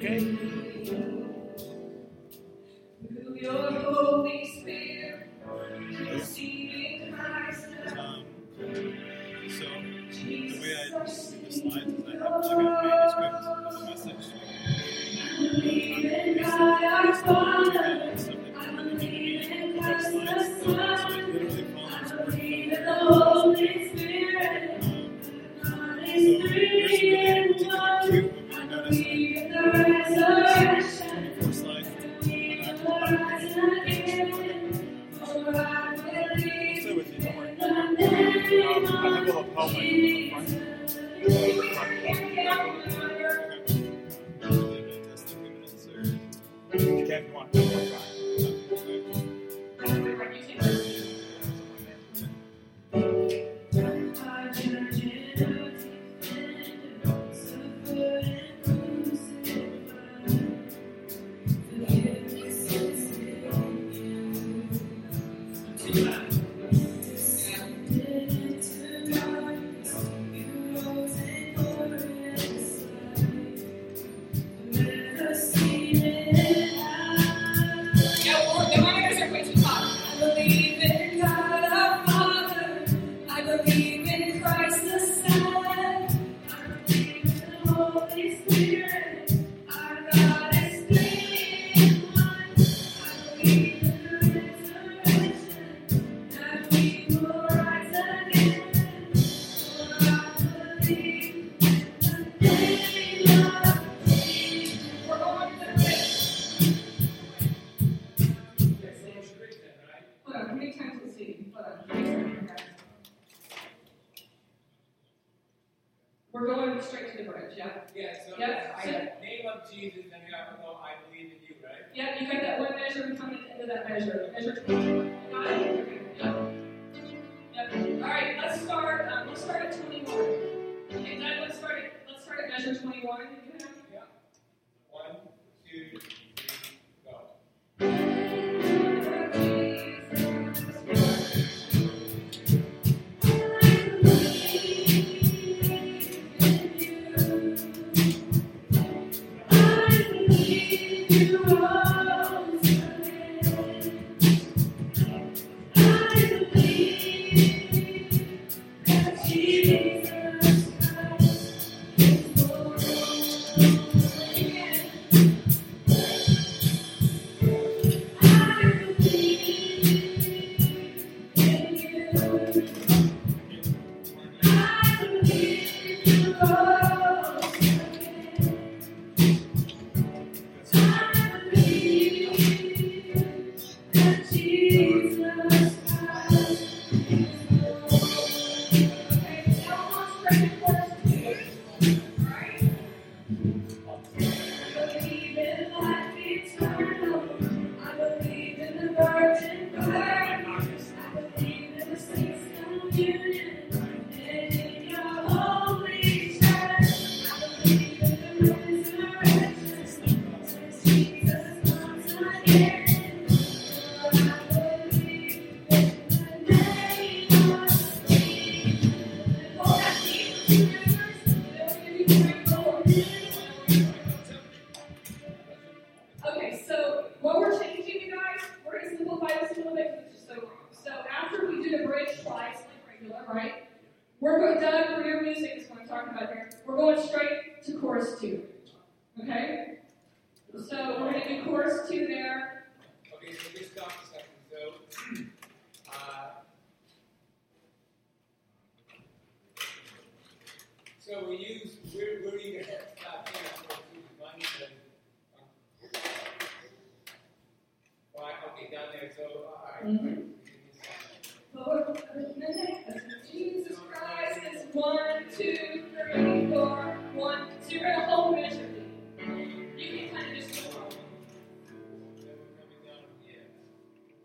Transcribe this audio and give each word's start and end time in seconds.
okay? 0.00 0.40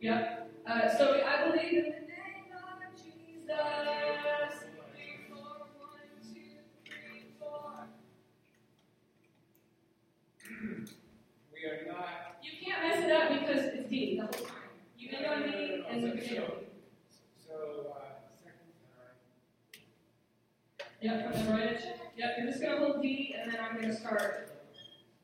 Yeah. 0.02 0.36
Uh, 0.68 0.98
so 0.98 1.22
I 1.26 1.50
believe 1.50 1.74
in 1.74 1.84
the 1.84 1.90
name 1.90 2.52
of 2.54 2.96
Jesus. 2.96 3.56
Three, 4.92 5.30
four, 5.30 5.68
one, 5.80 6.10
two, 6.22 6.42
three, 6.86 7.34
four. 7.40 7.88
We 11.54 11.70
are 11.70 11.88
not. 11.88 12.38
You 12.44 12.52
can't 12.64 12.84
mess 12.84 13.04
it 13.04 13.12
up 13.12 13.30
because 13.40 13.66
it's 13.74 13.90
D 13.90 14.18
the 14.18 14.24
whole 14.24 14.46
time. 14.46 14.56
You 14.98 15.12
know 15.12 15.34
on 15.34 15.44
D 15.44 15.84
and 15.90 16.02
so 16.02 16.08
you 16.08 16.22
So, 16.22 16.44
so 17.48 17.54
uh, 17.96 18.06
second 18.44 18.74
time. 18.82 19.14
Yep, 21.02 21.46
from 21.46 21.54
write 21.54 21.72
a 21.72 21.76
check. 21.76 22.00
Yep, 22.18 22.30
you're 22.38 22.48
just 22.48 22.62
going 22.62 22.80
to 22.80 22.86
hold 22.86 23.02
D 23.02 23.36
and 23.40 23.52
then 23.52 23.60
I'm 23.62 23.76
going 23.78 23.90
to 23.90 23.96
start. 23.96 24.52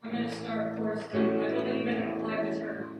I'm 0.02 0.12
going 0.12 0.28
to 0.28 0.34
start 0.44 0.76
chorus 0.76 1.04
D. 1.12 1.18
I 1.18 1.20
believe 1.50 1.86
in 1.86 2.10
applied 2.12 2.46
eternal. 2.46 2.91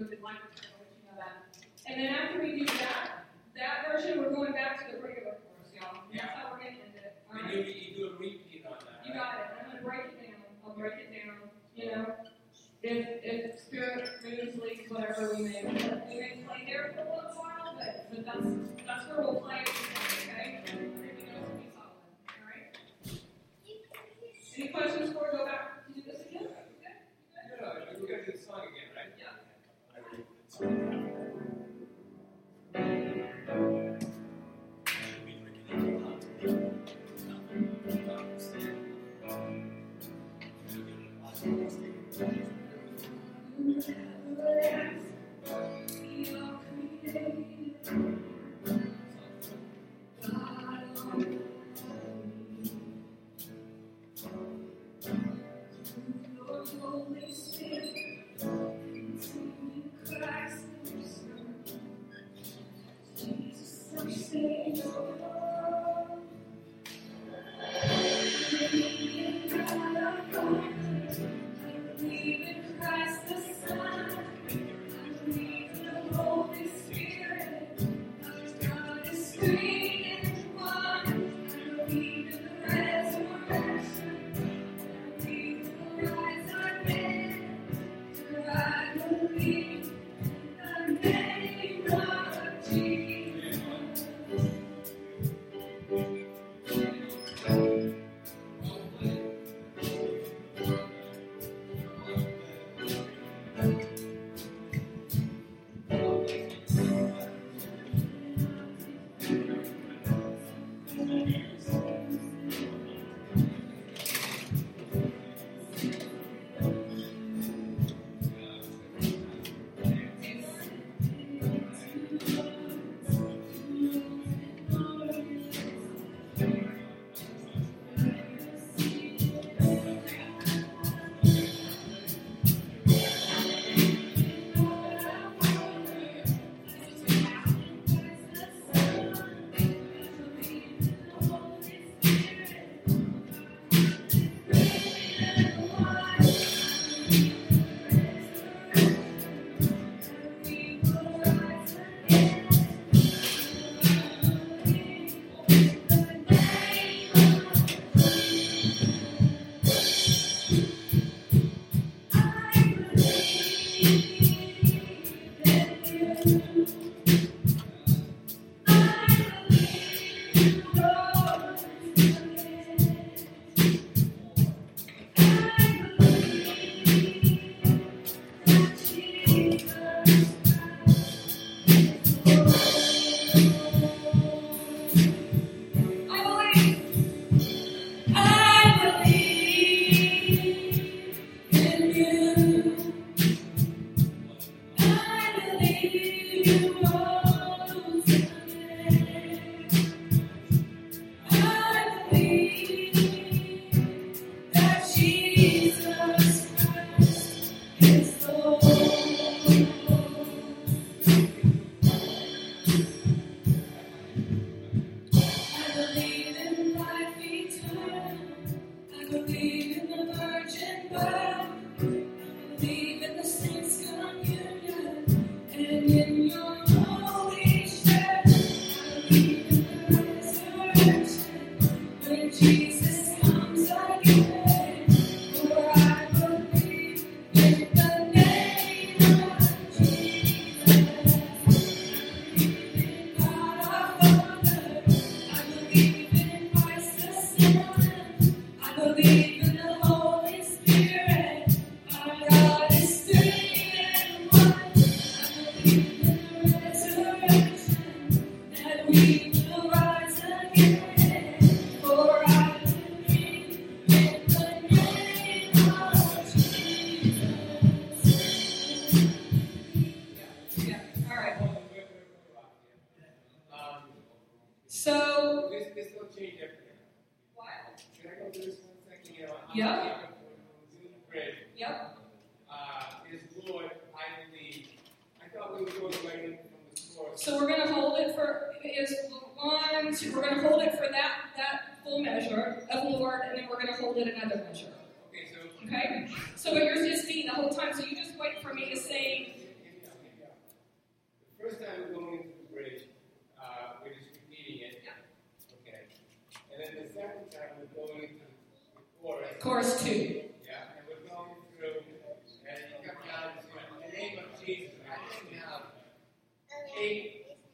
would 0.00 0.12
have 0.12 0.22
liked 0.22 0.56
to 0.56 0.62
you 0.64 1.04
know 1.04 1.16
that. 1.20 1.44
And 1.86 2.00
then 2.00 2.14
after 2.14 2.40
we 2.40 2.58
do 2.58 2.66
that, 2.80 3.28
that 3.56 3.84
version, 3.92 4.18
we're 4.18 4.30
going 4.30 4.52
back 4.52 4.88
to 4.88 4.96
the 4.96 5.02
regular 5.02 5.36
course, 5.44 5.68
y'all. 5.74 6.08
Yeah. 6.12 6.26
That's 6.26 6.38
how 6.38 6.52
we're 6.52 6.64
going 6.64 6.76
to 6.76 6.82
end 6.88 6.96
it. 6.96 7.22
All 7.28 7.36
right? 7.36 7.54
you, 7.54 7.60
you 7.60 7.96
do 7.96 8.06
a 8.08 8.12
repeat 8.16 8.64
on 8.64 8.76
that. 8.80 9.06
You 9.06 9.12
got 9.12 9.34
it. 9.36 9.46
I'm 9.60 9.70
going 9.70 9.76
to 9.76 9.84
break 9.84 10.00
it 10.08 10.22
down. 10.24 10.40
I'll 10.64 10.74
break 10.74 10.94
it 10.94 11.12
down. 11.12 11.36
You 11.76 11.86
know, 11.92 12.14
if, 12.82 13.06
if 13.22 13.60
spirit 13.60 14.08
moves, 14.24 14.56
leaks, 14.58 14.90
whatever 14.90 15.34
we 15.34 15.42
may. 15.44 15.99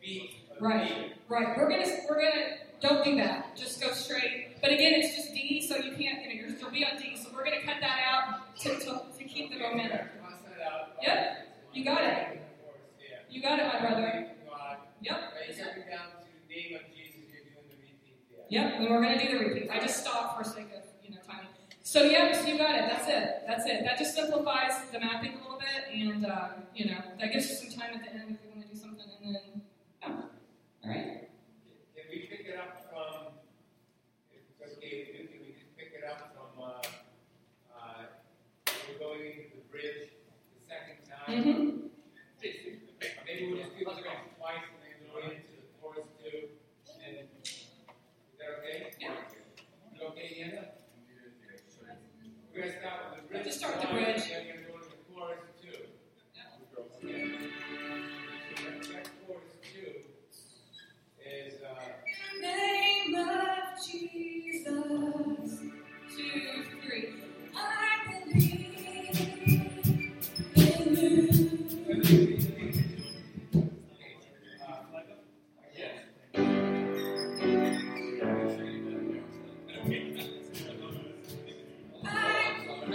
Beats 0.00 0.34
of 0.50 0.62
Right. 0.62 0.88
beat. 0.88 1.12
Right. 1.28 1.56
We're 1.56 1.68
gonna 1.70 1.96
we're 2.08 2.20
gonna 2.20 2.56
don't 2.80 3.04
do 3.04 3.16
that. 3.16 3.45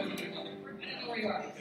I, 0.02 0.04
don't 0.04 0.34
know 0.34 1.10
where 1.10 1.20
you 1.20 1.28
are. 1.28 1.61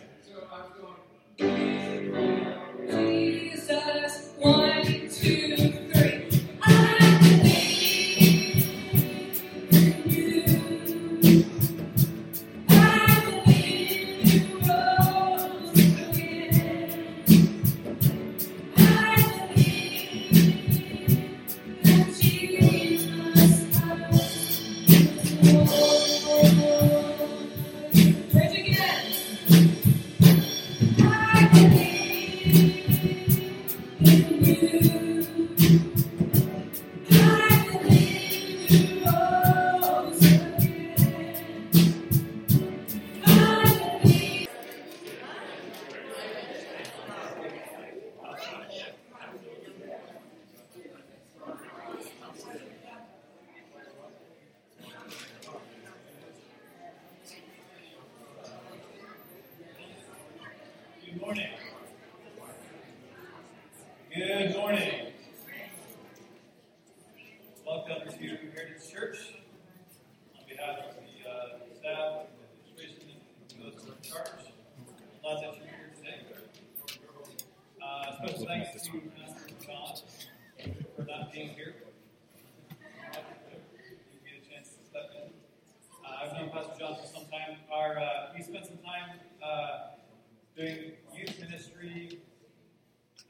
Doing 90.57 90.93
youth 91.15 91.39
ministry. 91.41 92.21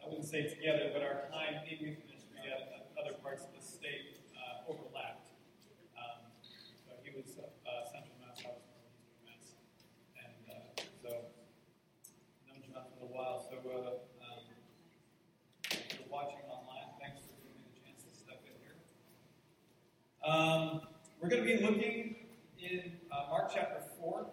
I 0.02 0.08
wouldn't 0.08 0.26
say 0.26 0.48
together, 0.48 0.90
but 0.92 1.02
our 1.02 1.28
time 1.30 1.60
in 1.68 1.78
youth 1.78 1.98
ministry 2.06 2.40
at, 2.50 2.88
other 3.00 3.16
parts 3.22 3.44
of 3.44 3.52
the 3.56 3.64
state 3.64 4.20
uh, 4.36 4.68
overlapped. 4.68 5.32
Um, 5.96 6.20
so 6.84 6.92
he 7.02 7.16
was 7.16 7.32
uh, 7.40 7.80
Central 7.88 8.12
Mass, 8.20 8.36
I 8.44 8.52
was 8.52 8.60
Eastern 8.92 9.24
Mass, 9.24 9.56
and 10.20 10.36
uh, 10.52 10.82
so 11.00 11.08
known 12.44 12.60
John 12.68 12.84
for 12.92 13.08
a 13.08 13.12
while. 13.12 13.40
So 13.40 13.56
uh, 13.56 14.04
um, 14.20 14.44
if 15.64 15.96
you're 15.96 16.12
watching 16.12 16.44
online, 16.44 16.92
thanks 17.00 17.24
for 17.24 17.40
giving 17.40 17.56
me 17.56 17.72
the 17.72 17.80
chance 17.80 18.04
to 18.04 18.12
step 18.12 18.44
in 18.44 18.52
here. 18.60 18.76
Um, 20.20 20.84
we're 21.20 21.32
going 21.32 21.40
to 21.40 21.48
be 21.48 21.64
looking 21.64 22.16
in 22.60 23.00
uh, 23.08 23.30
Mark 23.30 23.50
chapter 23.54 23.80
4, 23.98 24.26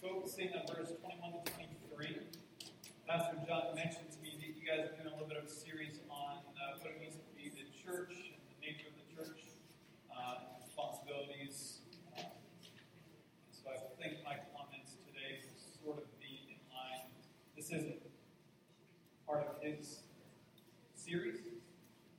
focusing 0.00 0.50
on 0.56 0.64
verse 0.74 0.95
21 0.95 0.95
to 0.95 0.95
23. 0.95 0.95
Pastor 3.16 3.40
John 3.48 3.72
mentioned 3.72 4.12
to 4.12 4.20
me 4.20 4.36
that 4.36 4.52
you 4.52 4.60
guys 4.60 4.84
are 4.84 4.92
doing 4.92 5.08
a 5.08 5.16
little 5.16 5.24
bit 5.24 5.40
of 5.40 5.48
a 5.48 5.54
series 5.64 6.04
on 6.12 6.36
uh, 6.52 6.76
what 6.84 6.92
it 6.92 7.00
means 7.00 7.16
to 7.16 7.24
be 7.32 7.48
the 7.48 7.64
church 7.72 8.12
and 8.12 8.44
the 8.44 8.60
nature 8.60 8.92
of 8.92 8.96
the 9.00 9.08
church, 9.08 9.40
uh, 10.12 10.44
responsibilities. 10.60 11.80
Um, 12.12 12.28
so 13.56 13.72
I 13.72 13.80
think 13.96 14.20
my 14.20 14.36
comments 14.52 15.00
today 15.08 15.48
will 15.48 15.56
sort 15.80 16.04
of 16.04 16.12
be 16.20 16.44
in 16.44 16.60
line. 16.68 17.08
This 17.56 17.72
isn't 17.72 18.04
part 19.24 19.48
of 19.48 19.64
his 19.64 20.04
series, 20.92 21.40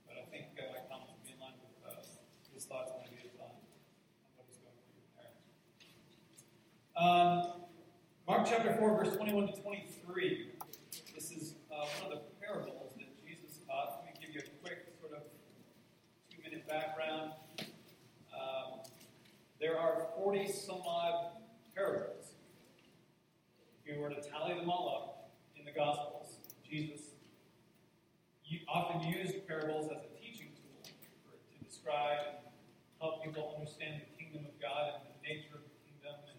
but 0.02 0.18
I 0.18 0.26
think 0.34 0.58
uh, 0.58 0.66
my 0.74 0.82
comments 0.90 1.14
will 1.14 1.22
be 1.22 1.30
in 1.30 1.38
line 1.38 1.62
with 1.62 1.78
uh, 1.86 2.02
his 2.50 2.66
thoughts 2.66 2.90
and 2.98 3.06
ideas 3.06 3.38
on, 3.38 3.54
on 3.54 4.30
what 4.34 4.50
he's 4.50 4.58
going 4.58 4.74
through 4.82 5.06
there. 5.14 5.30
Um, 6.98 7.70
Mark 8.26 8.50
chapter 8.50 8.74
4, 8.74 8.98
verse 8.98 9.14
21 9.14 9.46
to 9.46 9.62
23. 9.62 10.58
This 11.18 11.32
is 11.32 11.54
uh, 11.66 11.82
one 11.98 12.12
of 12.12 12.22
the 12.22 12.24
parables 12.38 12.94
that 12.94 13.10
Jesus 13.18 13.58
taught. 13.66 14.06
Let 14.06 14.14
me 14.14 14.14
give 14.22 14.38
you 14.38 14.42
a 14.46 14.50
quick 14.62 14.86
sort 15.02 15.18
of 15.18 15.26
two 16.30 16.38
minute 16.46 16.57
background. 16.68 17.32
Um, 18.32 18.80
there 19.60 19.78
are 19.78 20.06
40 20.16 20.52
some 20.52 20.82
odd 20.86 21.32
parables. 21.74 22.34
If 23.82 23.94
you 23.94 24.00
were 24.00 24.10
to 24.10 24.20
tally 24.20 24.54
them 24.54 24.68
all 24.68 24.88
up 24.88 25.30
in 25.58 25.64
the 25.64 25.72
Gospels, 25.72 26.36
Jesus 26.68 27.00
often 28.68 29.00
used 29.08 29.46
parables 29.48 29.90
as 29.90 30.04
a 30.04 30.12
teaching 30.20 30.52
tool 30.52 30.84
for, 31.24 31.36
to 31.36 31.56
describe 31.64 32.36
and 32.36 32.44
help 33.00 33.24
people 33.24 33.56
understand 33.56 34.00
the 34.04 34.08
kingdom 34.16 34.44
of 34.44 34.54
God 34.60 35.00
and 35.00 35.08
the 35.08 35.20
nature 35.24 35.56
of 35.56 35.64
the 35.64 35.76
kingdom 35.88 36.16
and 36.28 36.36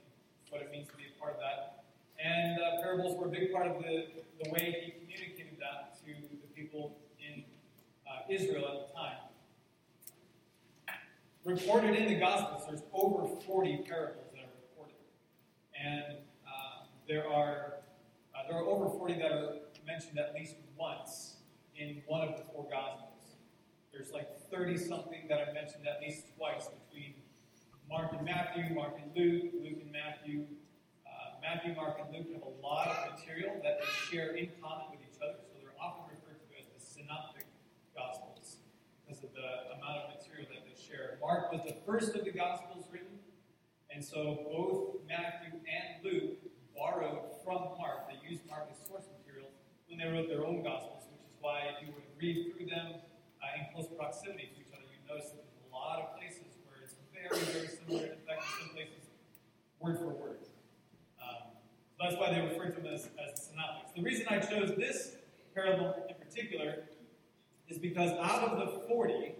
what 0.53 0.61
it 0.61 0.69
means 0.69 0.87
to 0.89 0.97
be 0.97 1.09
a 1.09 1.15
part 1.17 1.33
of 1.33 1.41
that. 1.41 1.89
And 2.21 2.61
uh, 2.61 2.81
parables 2.81 3.17
were 3.17 3.27
a 3.27 3.33
big 3.33 3.53
part 3.53 3.65
of 3.65 3.81
the, 3.81 4.13
the 4.43 4.49
way 4.53 4.77
he 4.85 4.93
communicated 5.01 5.57
that 5.57 5.97
to 6.05 6.13
the 6.13 6.49
people 6.53 6.97
in 7.17 7.43
uh, 8.05 8.29
Israel 8.29 8.88
Recorded 11.49 11.95
in 11.95 12.07
the 12.07 12.19
Gospels, 12.19 12.61
there's 12.67 12.83
over 12.93 13.25
40 13.25 13.77
parables 13.89 14.29
that 14.35 14.45
are 14.45 14.53
reported. 14.69 15.01
And 15.73 16.21
uh, 16.45 16.85
there 17.07 17.27
are 17.27 17.81
uh, 18.37 18.45
there 18.47 18.59
are 18.59 18.65
over 18.65 18.87
40 18.87 19.15
that 19.15 19.31
are 19.31 19.55
mentioned 19.81 20.19
at 20.19 20.35
least 20.35 20.57
once 20.77 21.37
in 21.75 22.03
one 22.05 22.21
of 22.21 22.37
the 22.37 22.43
four 22.53 22.69
Gospels. 22.69 23.33
There's 23.91 24.11
like 24.11 24.29
30 24.51 24.77
something 24.77 25.25
that 25.27 25.39
are 25.41 25.51
mentioned 25.51 25.87
at 25.89 26.05
least 26.05 26.25
twice 26.37 26.69
between 26.85 27.15
Mark 27.89 28.13
and 28.13 28.23
Matthew, 28.23 28.75
Mark 28.75 29.01
and 29.01 29.09
Luke, 29.17 29.49
Luke 29.57 29.81
and 29.81 29.91
Matthew. 29.91 30.45
Uh, 31.01 31.41
Matthew, 31.41 31.73
Mark, 31.73 31.97
and 31.97 32.13
Luke 32.13 32.29
have 32.31 32.45
a 32.45 32.55
lot 32.61 32.93
of 32.93 33.17
material 33.17 33.57
that 33.63 33.81
they 33.81 33.89
share 34.05 34.37
in 34.37 34.49
common 34.61 34.93
with 34.93 35.01
each 35.01 35.17
other, 35.17 35.41
so 35.41 35.57
they're 35.57 35.73
often 35.81 36.13
referred 36.13 36.37
to 36.45 36.47
as 36.61 36.69
the 36.69 36.77
synoptic 36.77 37.49
gospels 37.97 38.61
because 39.01 39.23
of 39.23 39.33
the 39.33 39.73
amount 39.73 40.05
of 40.05 40.13
material 40.13 40.45
Mark 41.21 41.51
was 41.51 41.61
the 41.67 41.75
first 41.85 42.15
of 42.15 42.25
the 42.25 42.31
gospels 42.31 42.85
written, 42.91 43.19
and 43.93 44.03
so 44.03 44.47
both 44.49 45.05
Matthew 45.07 45.59
and 45.69 46.01
Luke 46.03 46.39
borrowed 46.75 47.19
from 47.43 47.77
Mark. 47.77 48.09
They 48.09 48.17
used 48.27 48.47
Mark 48.49 48.65
as 48.71 48.87
source 48.87 49.05
material 49.19 49.49
when 49.87 49.99
they 49.99 50.07
wrote 50.09 50.27
their 50.27 50.45
own 50.45 50.63
gospels, 50.63 51.05
which 51.11 51.21
is 51.21 51.37
why 51.41 51.69
if 51.69 51.85
you 51.85 51.93
were 51.93 52.01
to 52.01 52.13
read 52.17 52.55
through 52.55 52.65
them 52.65 52.97
uh, 53.43 53.59
in 53.59 53.69
close 53.73 53.85
proximity 53.95 54.49
to 54.55 54.61
each 54.61 54.73
other, 54.73 54.89
you 54.89 54.97
notice 55.05 55.29
that 55.29 55.45
there's 55.45 55.69
a 55.69 55.75
lot 55.75 56.01
of 56.01 56.17
places 56.17 56.57
where 56.65 56.81
it's 56.81 56.95
very, 57.13 57.37
very 57.53 57.67
similar. 57.67 58.09
In 58.09 58.23
fact, 58.25 58.41
in 58.41 58.65
some 58.65 58.73
places, 58.73 59.05
word 59.79 59.99
for 59.99 60.09
word. 60.09 60.41
Um, 61.21 61.53
so 61.93 61.97
that's 62.01 62.17
why 62.17 62.33
they 62.33 62.41
refer 62.41 62.73
to 62.73 62.81
them 62.81 62.93
as, 62.93 63.09
as 63.21 63.53
synoptics. 63.53 63.93
The 63.93 64.01
reason 64.01 64.25
I 64.29 64.39
chose 64.39 64.73
this 64.77 65.13
parable 65.53 65.93
in 66.09 66.15
particular 66.15 66.89
is 67.67 67.77
because 67.77 68.11
out 68.17 68.49
of 68.49 68.57
the 68.57 68.87
40 68.87 69.35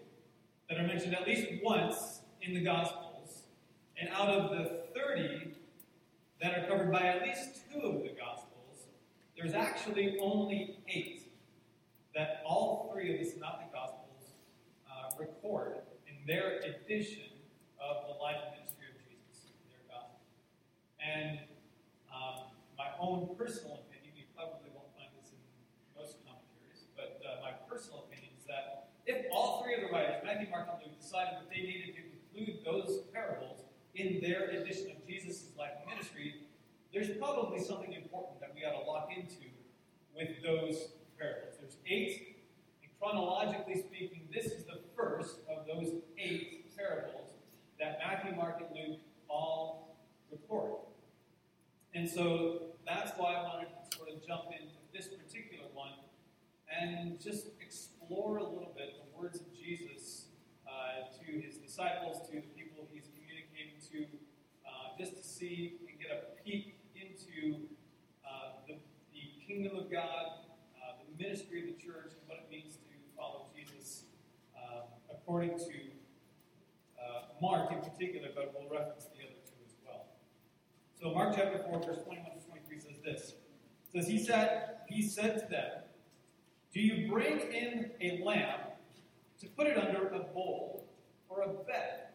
that 0.69 0.77
are 0.79 0.87
mentioned 0.87 1.15
at 1.15 1.27
least 1.27 1.47
once 1.63 2.21
in 2.41 2.53
the 2.53 2.61
Gospels, 2.61 3.43
and 3.99 4.09
out 4.09 4.29
of 4.29 4.51
the 4.51 4.83
30 4.95 5.55
that 6.41 6.57
are 6.57 6.67
covered 6.67 6.91
by 6.91 7.01
at 7.01 7.23
least 7.23 7.61
two 7.71 7.79
of 7.79 8.03
the 8.03 8.11
Gospels, 8.17 8.87
there's 9.35 9.53
actually 9.53 10.17
only 10.21 10.77
eight 10.87 11.31
that 12.15 12.41
all 12.45 12.91
three 12.93 13.13
of 13.13 13.19
the 13.19 13.25
Synoptic 13.25 13.73
Gospels 13.73 14.35
uh, 14.87 15.09
record 15.19 15.81
in 16.07 16.15
their 16.27 16.59
edition 16.59 17.31
of 17.81 18.05
the 18.07 18.21
life 18.21 18.37
and 18.45 18.61
ministry 18.61 18.93
of 18.93 18.97
Jesus, 19.09 19.49
in 19.49 19.65
their 19.73 19.85
Gospel. 19.89 20.21
And 21.01 21.39
um, 22.13 22.51
my 22.77 22.93
own 22.99 23.35
personal 23.35 23.81
opinion, 23.87 24.13
you 24.15 24.25
probably 24.35 24.69
won't 24.75 24.93
find 24.93 25.09
this 25.17 25.33
in 25.33 25.39
most 25.97 26.21
commentaries, 26.23 26.87
but 26.95 27.19
uh, 27.25 27.41
my 27.41 27.57
personal 27.65 28.05
opinion 28.05 28.31
is 28.37 28.45
that 28.45 28.89
if 29.09 29.25
all 29.33 29.63
three 29.63 29.73
of 29.73 29.81
Mark, 30.47 30.67
and 30.71 30.79
Luke, 30.85 30.99
decided 30.99 31.35
that 31.39 31.49
they 31.49 31.61
needed 31.61 31.95
to 31.95 32.01
include 32.39 32.63
those 32.63 33.01
parables 33.13 33.61
in 33.95 34.21
their 34.21 34.49
edition 34.49 34.91
of 34.91 35.05
Jesus' 35.07 35.49
life 35.57 35.71
and 35.81 35.89
ministry, 35.89 36.35
there's 36.93 37.09
probably 37.17 37.59
something 37.59 37.93
important 37.93 38.39
that 38.39 38.53
we 38.55 38.63
ought 38.63 38.79
to 38.79 38.85
lock 38.89 39.09
into 39.15 39.51
with 40.15 40.41
those 40.43 40.89
parables. 41.17 41.55
There's 41.59 41.77
eight, 41.87 42.37
and 42.81 42.91
chronologically 42.99 43.81
speaking, 43.81 44.27
this 44.33 44.45
is 44.45 44.63
the 44.65 44.79
first 44.95 45.37
of 45.49 45.65
those 45.67 45.93
eight 46.17 46.75
parables 46.77 47.31
that 47.79 47.99
Matthew, 47.99 48.35
Mark, 48.35 48.61
and 48.61 48.69
Luke 48.75 48.99
all 49.27 49.97
record. 50.31 50.79
And 51.93 52.09
so 52.09 52.63
that's 52.85 53.11
why 53.17 53.33
I 53.35 53.43
wanted 53.43 53.67
to 53.89 53.97
sort 53.97 54.09
of 54.09 54.25
jump 54.25 54.45
into 54.51 54.75
this 54.93 55.07
particular 55.07 55.65
one 55.73 55.93
and 56.69 57.19
just 57.19 57.47
explore 57.61 58.37
a 58.37 58.43
little 58.43 58.73
bit 58.77 58.95
the 59.03 59.19
words 59.19 59.39
of 59.39 59.47
Jesus 59.53 59.98
uh, 60.89 61.05
to 61.21 61.39
his 61.39 61.57
disciples, 61.57 62.25
to 62.29 62.35
the 62.35 62.49
people 62.57 62.87
he's 62.91 63.09
communicating 63.13 63.77
to, 63.93 64.09
uh, 64.65 64.97
just 64.97 65.15
to 65.15 65.23
see 65.23 65.77
and 65.87 65.99
get 65.99 66.09
a 66.09 66.41
peek 66.41 66.79
into 66.95 67.61
uh, 68.25 68.57
the, 68.67 68.73
the 69.13 69.29
kingdom 69.45 69.77
of 69.77 69.91
God, 69.91 70.49
uh, 70.81 70.97
the 70.97 71.23
ministry 71.23 71.61
of 71.61 71.77
the 71.77 71.77
church, 71.77 72.17
and 72.17 72.25
what 72.25 72.39
it 72.41 72.49
means 72.49 72.77
to 72.77 72.95
follow 73.15 73.45
Jesus 73.55 74.03
according 75.11 75.57
to 75.59 75.89
Mark 77.41 77.71
in 77.71 77.79
particular, 77.79 78.27
but 78.35 78.53
we'll 78.53 78.69
reference 78.69 79.05
the 79.05 79.23
other 79.23 79.39
two 79.45 79.55
as 79.65 79.73
well. 79.85 80.07
So 80.99 81.13
Mark 81.13 81.35
chapter 81.35 81.63
4, 81.69 81.79
verse 81.79 82.03
21 82.03 82.25
to 82.37 82.45
23 82.47 82.79
says 82.79 82.99
this. 83.03 83.33
It 83.93 84.03
says, 84.03 84.07
He 84.07 84.19
said, 84.21 84.75
He 84.89 85.01
said 85.01 85.39
to 85.39 85.49
them, 85.49 85.71
Do 86.73 86.81
you 86.81 87.09
bring 87.09 87.39
in 87.39 87.91
a 88.01 88.21
lamb 88.25 88.59
to 89.39 89.47
put 89.47 89.67
it 89.67 89.77
under 89.77 90.07
a 90.09 90.19
bowl 90.19 90.87
or 91.29 91.41
a 91.41 91.47
bed? 91.47 92.09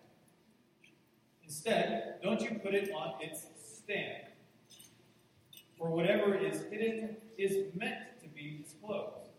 Instead, 1.44 2.20
don't 2.22 2.40
you 2.40 2.58
put 2.62 2.74
it 2.74 2.90
on 2.92 3.14
its 3.20 3.46
stand? 3.62 4.24
For 5.78 5.90
whatever 5.90 6.34
is 6.34 6.64
hidden 6.70 7.16
is 7.37 7.74
meant 7.74 8.20
to 8.22 8.28
be 8.28 8.62
disclosed. 8.62 9.30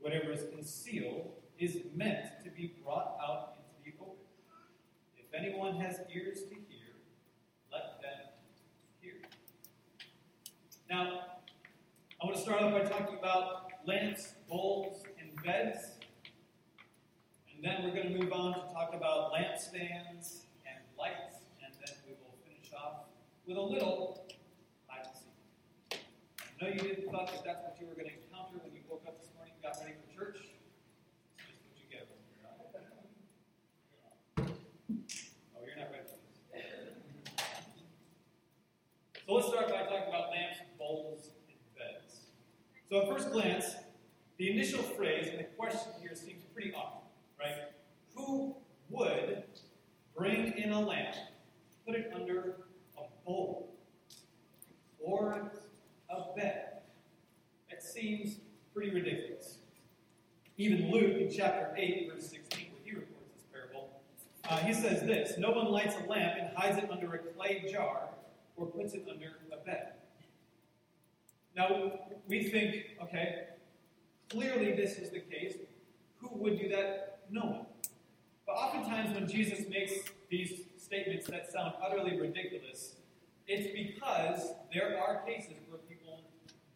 Whatever 0.00 0.32
is 0.32 0.44
concealed 0.54 1.32
is 1.58 1.78
meant 1.94 2.26
to 2.44 2.50
be 2.50 2.74
brought 2.82 3.16
out 3.20 3.56
into 3.56 3.90
the 3.90 4.04
open. 4.04 4.16
If 5.16 5.26
anyone 5.34 5.76
has 5.80 6.00
ears 6.14 6.42
to 6.42 6.54
hear, 6.54 6.94
let 7.72 8.00
them 8.00 8.28
hear. 9.00 9.14
Now, 10.88 11.20
I 12.22 12.24
want 12.24 12.36
to 12.36 12.42
start 12.42 12.62
off 12.62 12.72
by 12.72 12.88
talking 12.88 13.18
about 13.18 13.70
lamps, 13.86 14.34
bowls, 14.48 15.02
and 15.20 15.30
beds. 15.44 15.95
Then 17.76 17.84
we're 17.84 17.94
going 17.94 18.10
to 18.10 18.18
move 18.18 18.32
on 18.32 18.54
to 18.54 18.60
talk 18.72 18.94
about 18.94 19.34
lampstands 19.34 20.48
and 20.64 20.80
lights. 20.98 21.44
And 21.60 21.74
then 21.76 21.94
we 22.06 22.14
will 22.24 22.32
finish 22.48 22.72
off 22.72 23.04
with 23.46 23.58
a 23.58 23.60
little 23.60 24.24
hide 24.86 25.04
and 25.04 25.12
seek. 25.12 26.00
I 26.40 26.64
know 26.64 26.72
you 26.72 26.80
didn't 26.80 27.10
thought 27.12 27.26
that 27.26 27.44
that's 27.44 27.62
what 27.64 27.76
you 27.78 27.86
were 27.86 27.92
going 27.92 28.08
to 28.08 28.14
encounter 28.16 28.64
when 28.64 28.72
you 28.72 28.80
woke 28.88 29.04
up 29.06 29.20
this 29.20 29.28
morning 29.36 29.52
and 29.52 29.62
got 29.62 29.76
ready 29.82 29.92
for 29.92 30.08
church. 30.16 30.40
It's 30.40 31.44
just 31.44 31.60
what 31.68 31.76
you 31.76 31.84
get 31.92 32.08
when 32.08 32.16
you're 32.32 32.48
Oh, 35.52 35.60
you're 35.60 35.76
not 35.76 35.92
ready 35.92 36.08
for 36.08 36.16
this. 36.16 36.64
So 39.26 39.34
let's 39.34 39.48
start 39.48 39.68
by 39.68 39.84
talking 39.84 40.08
about 40.08 40.32
lamps, 40.32 40.64
bowls, 40.78 41.28
and 41.44 41.60
beds. 41.76 42.32
So 42.88 43.02
at 43.02 43.08
first 43.12 43.32
glance, 43.32 43.76
the 44.38 44.48
initial 44.50 44.80
phrase 44.80 45.28
and 45.28 45.40
the 45.40 45.48
question 45.60 45.92
here 46.00 46.14
seems 46.16 46.40
pretty 46.54 46.72
odd, 46.72 47.04
right? 47.38 47.54
Who 48.14 48.56
would 48.90 49.44
bring 50.16 50.52
in 50.56 50.72
a 50.72 50.80
lamp, 50.80 51.14
put 51.86 51.96
it 51.96 52.10
under 52.14 52.56
a 52.96 53.02
bowl 53.24 53.74
or 54.98 55.50
a 56.10 56.36
bed? 56.36 56.78
That 57.70 57.82
seems 57.82 58.38
pretty 58.74 58.90
ridiculous. 58.90 59.58
Even 60.58 60.90
Luke 60.90 61.20
in 61.20 61.30
chapter 61.30 61.74
8, 61.76 62.10
verse 62.12 62.28
16, 62.28 62.68
where 62.72 62.80
he 62.84 62.90
reports 62.92 63.30
this 63.34 63.44
parable, 63.52 63.90
uh, 64.48 64.56
he 64.58 64.72
says 64.72 65.02
this 65.02 65.36
No 65.38 65.50
one 65.50 65.66
lights 65.66 65.96
a 66.02 66.08
lamp 66.08 66.34
and 66.40 66.56
hides 66.56 66.78
it 66.78 66.90
under 66.90 67.12
a 67.14 67.18
clay 67.18 67.66
jar 67.70 68.08
or 68.56 68.66
puts 68.66 68.94
it 68.94 69.06
under 69.10 69.32
a 69.52 69.64
bed. 69.64 69.92
Now, 71.56 71.92
we 72.28 72.44
think, 72.44 72.96
okay, 73.02 73.44
clearly 74.28 74.72
this 74.72 74.98
is 74.98 75.10
the 75.10 75.20
case. 75.20 75.56
Who 76.18 76.28
would 76.32 76.58
do 76.58 76.68
that? 76.68 77.15
No 77.30 77.42
one. 77.42 77.66
But 78.46 78.52
oftentimes, 78.52 79.14
when 79.14 79.28
Jesus 79.28 79.68
makes 79.68 79.92
these 80.30 80.62
statements 80.78 81.26
that 81.26 81.50
sound 81.52 81.74
utterly 81.84 82.18
ridiculous, 82.18 82.94
it's 83.48 83.72
because 83.74 84.52
there 84.72 84.98
are 84.98 85.22
cases 85.26 85.54
where 85.68 85.78
people 85.88 86.20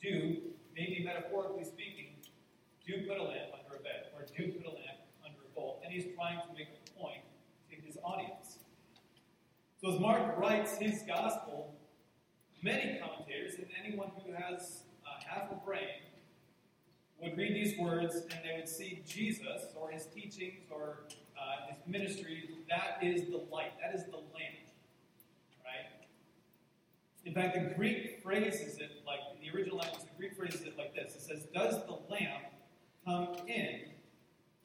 do, 0.03 0.39
maybe 0.75 1.03
metaphorically 1.05 1.65
speaking, 1.65 2.15
do 2.87 3.07
put 3.07 3.19
a 3.19 3.23
lamp 3.23 3.51
under 3.53 3.77
a 3.77 3.83
bed 3.83 4.11
or 4.15 4.23
do 4.23 4.53
put 4.53 4.67
a 4.67 4.71
lamp 4.71 4.99
under 5.25 5.39
a 5.47 5.55
bowl. 5.55 5.81
And 5.85 5.93
he's 5.93 6.15
trying 6.17 6.39
to 6.41 6.55
make 6.55 6.69
a 6.69 7.01
point 7.01 7.23
to 7.71 7.77
his 7.87 7.97
audience. 8.03 8.59
So, 9.81 9.95
as 9.95 10.01
Mark 10.01 10.37
writes 10.39 10.77
his 10.77 11.03
gospel, 11.07 11.75
many 12.63 12.99
commentators 12.99 13.55
and 13.55 13.67
anyone 13.85 14.11
who 14.25 14.33
has 14.33 14.83
uh, 15.07 15.23
half 15.25 15.51
a 15.51 15.55
brain 15.65 16.10
would 17.23 17.37
read 17.37 17.55
these 17.55 17.79
words 17.79 18.17
and 18.17 18.41
they 18.45 18.57
would 18.57 18.69
see 18.69 19.03
Jesus 19.07 19.67
or 19.75 19.91
his 19.91 20.07
teachings 20.07 20.71
or 20.71 21.01
uh, 21.39 21.73
his 21.73 21.79
ministry. 21.87 22.51
That 22.69 22.99
is 23.03 23.29
the 23.31 23.45
light. 23.51 23.73
That 23.83 23.95
is 23.95 24.05
the 24.07 24.17
lamp. 24.17 24.67
Right? 25.65 25.91
In 27.25 27.35
fact, 27.35 27.55
the 27.55 27.75
Greek 27.75 28.23
phrases 28.23 28.79
it 28.79 28.91
like, 29.07 29.21
in 29.35 29.47
the 29.47 29.57
original 29.57 29.79
language, 29.79 30.03
the 30.03 30.17
Greek 30.19 30.37
phrases 30.37 30.63
it 30.63 30.79
like 30.79 30.95
this. 30.95 31.15
It 31.15 31.23
says, 31.23 31.47
Does 31.55 31.85
the 31.87 31.99
lamp 32.11 32.45
come 33.05 33.29
in 33.47 33.81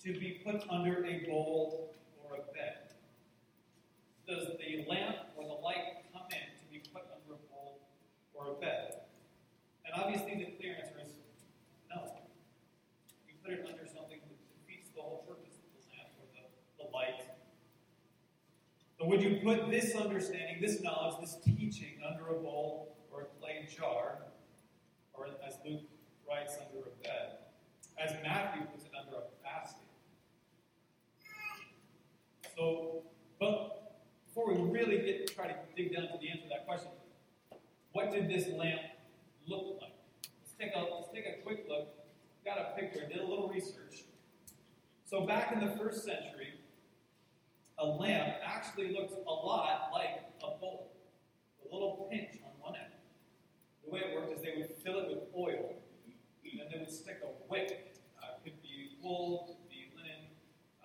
to 0.04 0.20
be 0.20 0.41
put 0.46 0.62
under 0.70 1.06
a 1.06 1.26
bowl 1.28 1.94
or 2.24 2.36
a 2.38 2.54
bed? 2.54 2.94
Does 4.28 4.48
the 4.58 4.86
lamp 4.89 5.18
or 5.38 5.44
the 5.44 5.62
light 5.62 6.02
come 6.13 6.26
in 6.32 6.50
to 6.58 6.65
be 6.72 6.82
put 6.91 7.04
under 7.13 7.36
a 7.36 7.41
bowl 7.52 7.80
or 8.34 8.52
a 8.52 8.56
bed? 8.56 9.02
And 9.86 9.94
obviously, 10.02 10.34
the 10.36 10.52
clear 10.58 10.76
answer 10.82 10.98
is 11.02 11.13
no. 11.89 12.02
You 13.28 13.35
put 13.45 13.53
it 13.53 13.65
under 13.69 13.86
something 13.86 14.17
that 14.25 14.38
defeats 14.58 14.89
the 14.95 15.01
whole 15.01 15.23
purpose 15.27 15.53
of 15.53 15.69
the 15.77 15.86
lamp 15.93 16.10
or 16.17 16.25
the, 16.34 16.84
the 16.84 16.89
light. 16.89 17.29
But 18.97 19.08
would 19.08 19.21
you 19.21 19.39
put 19.43 19.69
this 19.69 19.93
understanding, 19.95 20.58
this 20.60 20.81
knowledge, 20.81 21.21
this 21.21 21.38
teaching 21.45 22.01
under 22.10 22.27
a 22.29 22.39
bowl 22.39 22.97
or 23.12 23.21
a 23.21 23.25
clay 23.39 23.67
jar, 23.69 24.17
or 25.13 25.27
as 25.45 25.58
Luke 25.63 25.81
writes, 26.27 26.58
under 26.58 26.88
a 26.88 27.03
bed, 27.03 27.38
as 28.03 28.15
Matthew 28.23 28.63
puts 28.65 28.86
it 28.86 28.91
under 28.99 29.17
a 29.17 29.43
basket? 29.43 29.86
So, 32.58 33.03
but 33.39 34.01
before 34.27 34.53
we 34.53 34.71
really 34.71 34.97
get 35.05 35.36
try 35.36 35.47
to 35.47 35.55
dig 35.75 35.93
down 35.93 36.08
to 36.08 36.17
the 36.19 36.29
answer 36.29 36.43
to 36.43 36.49
that 36.49 36.65
question, 36.65 36.89
what 37.91 38.12
did 38.12 38.27
this 38.27 38.47
lamp 38.58 38.81
look 39.45 39.77
like? 39.81 39.93
Let's 40.41 40.53
take 40.58 40.71
a 40.75 40.79
let's 40.95 41.10
take 41.13 41.25
a 41.27 41.43
quick 41.43 41.67
look. 41.69 41.94
Got 42.45 42.60
a 42.60 42.79
picture. 42.79 43.08
Did 43.08 43.21
a 43.21 43.27
little 43.27 43.49
research. 43.49 44.05
So 45.03 45.25
back 45.25 45.51
in 45.51 45.60
the 45.60 45.75
first 45.75 46.05
century, 46.05 46.53
a 47.79 47.86
lamp 47.86 48.36
actually 48.45 48.93
looked 48.93 49.13
a 49.13 49.31
lot 49.31 49.89
like 49.91 50.29
a 50.41 50.60
bowl, 50.60 50.93
a 51.62 51.73
little 51.73 52.08
pinch 52.12 52.38
on 52.45 52.51
one 52.62 52.75
end. 52.79 52.93
The 53.84 53.91
way 53.91 54.01
it 54.01 54.15
worked 54.15 54.31
is 54.31 54.41
they 54.41 54.53
would 54.58 54.69
fill 54.84 54.99
it 54.99 55.10
with 55.10 55.25
oil, 55.36 55.73
and 56.45 56.60
then 56.60 56.67
they 56.71 56.79
would 56.79 56.91
stick 56.91 57.17
a 57.25 57.29
wick. 57.51 57.97
Uh, 58.21 58.38
it 58.38 58.43
could 58.43 58.62
be 58.62 58.97
wool, 59.01 59.45
could 59.47 59.69
be 59.69 59.89
linen. 59.97 60.29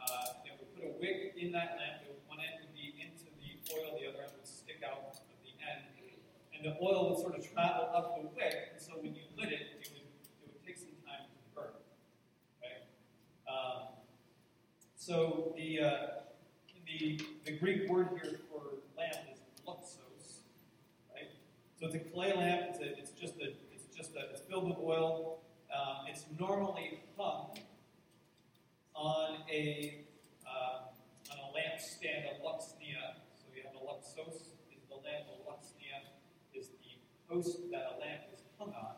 Uh, 0.01 0.41
they 0.45 0.53
would 0.57 0.73
put 0.75 0.85
a 0.85 0.93
wick 0.99 1.37
in 1.37 1.53
that 1.53 1.77
lamp. 1.77 2.09
One 2.27 2.41
end 2.41 2.65
would 2.65 2.75
be 2.75 2.97
into 2.97 3.29
the 3.37 3.61
oil, 3.77 4.01
the 4.01 4.09
other 4.09 4.25
end 4.25 4.33
would 4.37 4.49
stick 4.49 4.81
out 4.81 5.13
of 5.13 5.17
the 5.45 5.53
end, 5.61 5.93
and 6.57 6.65
the 6.65 6.77
oil 6.81 7.11
would 7.11 7.21
sort 7.21 7.37
of 7.37 7.45
travel 7.53 7.89
up 7.95 8.17
the 8.17 8.29
wick. 8.33 8.73
And 8.73 8.81
so 8.81 8.97
when 8.97 9.15
you 9.15 9.29
lit 9.37 9.53
it 9.53 9.81
would 9.81 10.61
take 10.67 10.77
some 10.77 10.93
time 11.07 11.25
to 11.31 11.39
burn. 11.55 11.73
Okay. 12.61 12.85
Um, 13.49 13.97
so 15.11 15.53
the 15.57 15.81
uh, 15.81 15.91
the, 16.87 17.21
the 17.45 17.59
Greek 17.59 17.91
word 17.91 18.11
here 18.23 18.39
for 18.49 18.63
lamp 18.97 19.27
is 19.33 19.41
luxos, 19.67 20.43
right? 21.13 21.27
So 21.81 21.87
it's 21.87 21.97
a 21.97 21.99
clay 21.99 22.33
lamp. 22.33 22.67
It's, 22.69 22.79
a, 22.79 22.97
it's 22.97 23.11
just 23.11 23.35
a 23.41 23.49
it's 23.75 23.87
just 23.97 24.15
a, 24.15 24.31
it's 24.31 24.43
filled 24.43 24.69
with 24.69 24.79
oil. 24.79 25.41
Um, 25.75 26.07
it's 26.09 26.27
normally 26.39 27.01
hung 27.19 27.59
on 28.95 29.39
a 29.53 30.05
uh, 30.47 31.33
on 31.33 31.39
a 31.39 31.59
lampstand, 31.59 32.31
a 32.31 32.47
luxnia. 32.47 33.19
So 33.35 33.47
you 33.53 33.65
have 33.65 33.75
a 33.75 33.85
luxos 33.85 34.37
is 34.37 34.85
the 34.89 34.95
lamp. 34.95 35.27
A 35.27 35.51
luxnia 35.51 36.07
is 36.55 36.69
the 36.69 37.35
post 37.35 37.59
that 37.73 37.97
a 37.97 38.01
lamp 38.01 38.23
is 38.33 38.43
hung 38.61 38.73
on. 38.75 38.95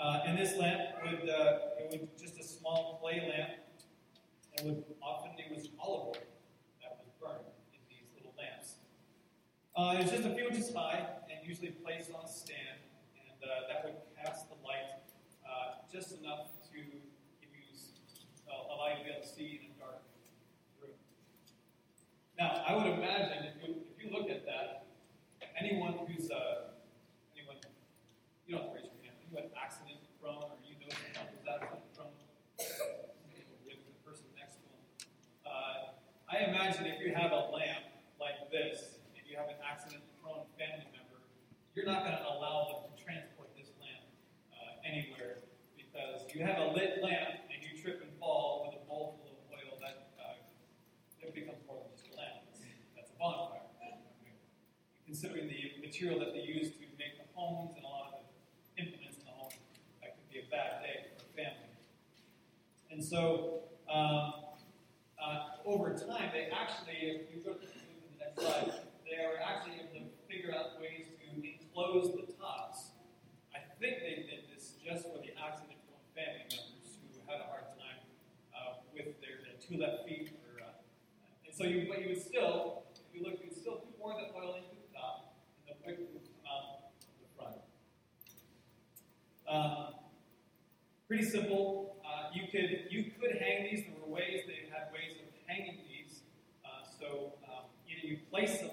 Uh, 0.00 0.24
and 0.26 0.36
this 0.36 0.56
lamp 0.58 0.80
would 1.04 1.30
uh, 1.30 1.58
it 1.78 1.92
would 1.92 2.18
just 2.18 2.40
a 2.40 2.42
small 2.42 2.98
clay 3.00 3.20
lamp. 3.20 3.65
It 4.58 4.64
would 4.64 4.84
often 5.02 5.32
it 5.36 5.54
was 5.54 5.68
olive 5.78 6.16
oil 6.16 6.26
that 6.80 6.96
was 6.96 7.08
burned 7.20 7.44
in 7.72 7.80
these 7.92 8.08
little 8.16 8.32
lamps. 8.40 8.80
Uh, 9.76 10.00
it 10.00 10.08
was 10.08 10.10
just 10.10 10.24
a 10.24 10.34
few 10.34 10.48
inches 10.48 10.72
high 10.72 11.04
and 11.28 11.46
usually 11.46 11.76
placed 11.84 12.10
on 12.12 12.24
a 12.24 12.28
stand, 12.28 12.80
and 13.20 13.36
uh, 13.44 13.68
that 13.68 13.84
would 13.84 14.00
cast 14.16 14.48
the 14.48 14.56
light 14.64 14.96
uh, 15.44 15.84
just 15.92 16.16
enough 16.18 16.48
to 16.72 16.72
give 16.72 16.88
you 16.88 17.04
uh, 18.48 18.72
allow 18.72 18.88
you 18.94 18.98
to 18.98 19.04
be 19.04 19.10
able 19.10 19.22
to 19.22 19.28
see 19.28 19.60
in 19.60 19.74
a 19.74 19.78
dark 19.78 20.00
room. 20.80 20.96
Now, 22.38 22.64
I 22.64 22.72
would 22.74 22.86
imagine 22.86 23.52
if 23.52 23.60
you 23.60 23.84
if 23.92 23.96
you 24.00 24.08
look 24.08 24.30
at 24.30 24.46
that, 24.46 24.86
anyone 25.60 26.00
who's 26.06 26.30
uh, 26.30 26.72
anyone 27.36 27.60
you 28.46 28.54
don't 28.54 28.64
have 28.64 28.72
to 28.72 28.76
raise 28.78 28.88
your 28.88 29.04
hand. 29.04 29.20
Anyone 29.20 29.50
accident 29.58 30.00
prone 30.22 30.40
or 30.40 30.56
you 30.64 30.78
know 30.80 30.88
someone 30.88 31.28
who's 31.34 31.44
accident 31.44 31.82
prone, 31.92 32.14
with 33.66 33.80
the 33.82 33.94
person 34.06 34.26
next 34.38 34.62
to 34.62 34.66
them. 34.70 34.80
Uh, 35.42 35.98
I 36.36 36.52
imagine 36.52 36.84
if 36.84 37.00
you 37.00 37.16
have 37.16 37.32
a 37.32 37.48
lamp 37.48 37.88
like 38.20 38.52
this 38.52 39.00
and 39.16 39.24
you 39.24 39.40
have 39.40 39.48
an 39.48 39.56
accident-prone 39.64 40.44
family 40.60 40.84
member, 40.92 41.24
you're 41.72 41.88
not 41.88 42.04
going 42.04 42.12
to 42.12 42.28
allow 42.28 42.68
them 42.68 42.92
to 42.92 42.92
transport 43.00 43.48
this 43.56 43.72
lamp 43.80 44.04
uh, 44.52 44.84
anywhere 44.84 45.40
because 45.80 46.28
you 46.36 46.44
have 46.44 46.60
a 46.60 46.76
lit 46.76 47.00
lamp 47.00 47.40
and 47.48 47.56
you 47.64 47.72
trip 47.80 48.04
and 48.04 48.12
fall 48.20 48.68
with 48.68 48.76
a 48.76 48.84
bowl 48.84 49.16
full 49.16 49.32
of 49.32 49.48
oil. 49.48 49.80
That 49.80 50.12
uh, 50.20 51.24
it 51.24 51.32
becomes 51.32 51.64
more 51.64 51.80
than 51.88 51.96
just 51.96 52.12
a 52.12 52.20
lamp. 52.20 52.44
That's 52.92 53.08
a 53.08 53.16
bonfire. 53.16 53.64
Considering 55.08 55.48
the 55.48 55.80
material 55.80 56.20
that 56.20 56.36
they 56.36 56.44
use 56.44 56.68
to 56.68 56.84
make 57.00 57.16
the 57.16 57.24
homes 57.32 57.72
and 57.80 57.84
a 57.84 57.88
lot 57.88 58.12
of 58.12 58.28
the 58.28 58.84
implements 58.84 59.16
in 59.16 59.24
the 59.24 59.32
home, 59.32 59.56
that 60.04 60.20
could 60.20 60.28
be 60.28 60.44
a 60.44 60.48
bad 60.52 60.84
day 60.84 61.16
for 61.16 61.24
a 61.24 61.32
family. 61.32 61.72
And 62.92 63.00
so. 63.00 63.64
Um, 63.88 64.45
uh, 65.26 65.66
over 65.66 65.90
time, 65.90 66.30
they 66.32 66.46
actually, 66.54 67.02
if 67.02 67.34
you 67.34 67.42
go 67.42 67.58
to 67.58 67.66
the 67.66 68.14
next 68.22 68.38
slide, 68.38 68.70
they 69.02 69.18
are 69.18 69.42
actually 69.42 69.82
able 69.82 70.06
to 70.06 70.14
figure 70.30 70.54
out 70.54 70.78
ways 70.78 71.10
to 71.18 71.26
enclose 71.42 72.14
the 72.14 72.30
tops. 72.38 72.94
I 73.50 73.58
think 73.82 73.98
they 74.06 74.22
did 74.22 74.46
this 74.54 74.78
just 74.78 75.10
for 75.10 75.18
the 75.18 75.34
accident 75.34 75.82
prone 75.90 76.06
family 76.14 76.46
members 76.46 76.94
who 77.02 77.18
had 77.26 77.42
a 77.42 77.46
hard 77.50 77.66
time 77.74 77.98
uh, 78.54 78.78
with 78.94 79.18
their, 79.18 79.42
their, 79.42 79.58
two 79.58 79.82
left 79.82 80.06
feet. 80.06 80.30
Or, 80.46 80.62
uh, 80.62 80.78
and 81.42 81.50
so, 81.50 81.64
you, 81.64 81.90
but 81.90 81.98
you 82.02 82.14
would 82.14 82.22
still, 82.22 82.86
if 82.94 83.10
you 83.10 83.26
look, 83.26 83.42
you 83.42 83.50
would 83.50 83.58
still 83.58 83.82
pour 83.98 84.14
the 84.14 84.30
oil 84.30 84.54
into 84.54 84.78
the 84.78 84.90
top, 84.94 85.34
and 85.66 85.74
the 85.74 85.74
wick 85.82 86.06
would 86.14 86.22
come 86.22 86.46
out 86.46 86.94
the 87.18 87.26
front. 87.34 87.58
Um, 89.50 90.06
pretty 91.08 91.26
simple. 91.26 91.96
Uh, 92.06 92.30
you 92.34 92.46
could 92.50 92.86
you 92.90 93.10
could 93.18 93.36
hang 93.38 93.64
these. 93.70 93.84
There 93.86 93.94
were 94.02 94.14
ways 94.14 94.42
they 94.46 94.70
had 94.70 94.92
ways 94.92 95.18
of 95.18 95.26
hanging 95.46 95.78
these. 95.88 96.22
Uh, 96.64 96.86
so 96.98 97.34
um, 97.46 97.70
either 97.86 98.06
you 98.06 98.18
place 98.36 98.58
them 98.58 98.70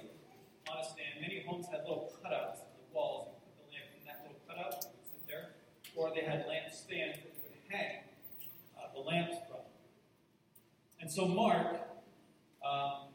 on 0.70 0.80
a 0.80 0.84
stand. 0.84 1.22
Many 1.22 1.42
homes 1.48 1.68
had 1.72 1.82
little 1.88 2.12
cutouts 2.20 2.60
in 2.60 2.76
the 2.76 2.94
walls. 2.94 3.30
You 3.32 3.54
put 3.56 3.64
the 3.64 3.72
lamp 3.72 3.88
in 3.98 4.06
that 4.06 4.20
little 4.22 4.42
cutout. 4.46 4.76
Would 4.76 5.08
sit 5.10 5.26
there. 5.26 5.56
Or 5.96 6.12
they 6.14 6.22
had 6.22 6.46
lamp 6.48 6.74
stands 6.74 7.20
that 7.20 7.32
would 7.42 7.56
hang 7.70 8.00
uh, 8.78 8.94
the 8.94 9.00
lamps 9.00 9.38
from. 9.48 9.62
And 11.00 11.10
so 11.10 11.28
Mark, 11.28 11.80
um, 12.66 13.08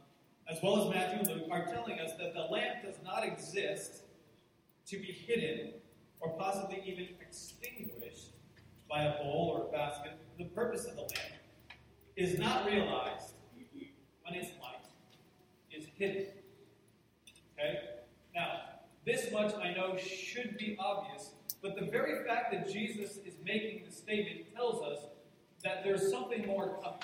as 0.49 0.59
well 0.63 0.83
as 0.83 0.95
Matthew 0.95 1.19
and 1.19 1.29
Luke, 1.29 1.49
are 1.51 1.67
telling 1.67 2.01
us 2.01 2.13
that 2.19 2.33
the 2.33 2.47
lamp 2.51 2.83
does 2.83 2.97
not 3.05 3.25
exist 3.25 4.05
to 4.87 4.99
be 4.99 5.13
hidden 5.13 5.75
or 6.21 6.31
possibly 6.39 6.83
even 6.87 7.09
extinguished 7.21 8.33
by 8.89 9.03
a 9.03 9.23
bowl 9.23 9.55
or 9.55 9.69
a 9.69 9.71
basket. 9.71 10.13
The 10.39 10.45
purpose 10.45 10.87
of 10.87 10.95
the 10.95 11.03
lamp 11.03 11.37
is 12.17 12.39
not 12.39 12.65
realized 12.65 13.35
when 14.25 14.35
its 14.35 14.51
light 14.63 14.79
is 15.71 15.87
hidden. 15.97 16.27
Okay? 17.59 17.81
Now, 18.35 18.61
this 19.05 19.33
much 19.33 19.55
I 19.55 19.73
know 19.75 19.97
should 19.97 20.57
be 20.59 20.77
obvious, 20.79 21.31
but 21.63 21.79
the 21.79 21.87
very 21.87 22.25
fact 22.27 22.53
that 22.53 22.71
Jesus 22.73 23.17
is 23.19 23.35
making 23.45 23.85
the 23.87 23.93
statement 23.93 24.55
tells 24.55 24.83
us 24.83 25.05
that 25.65 25.83
there's 25.83 26.11
something 26.11 26.47
more 26.47 26.79
coming. 26.83 26.99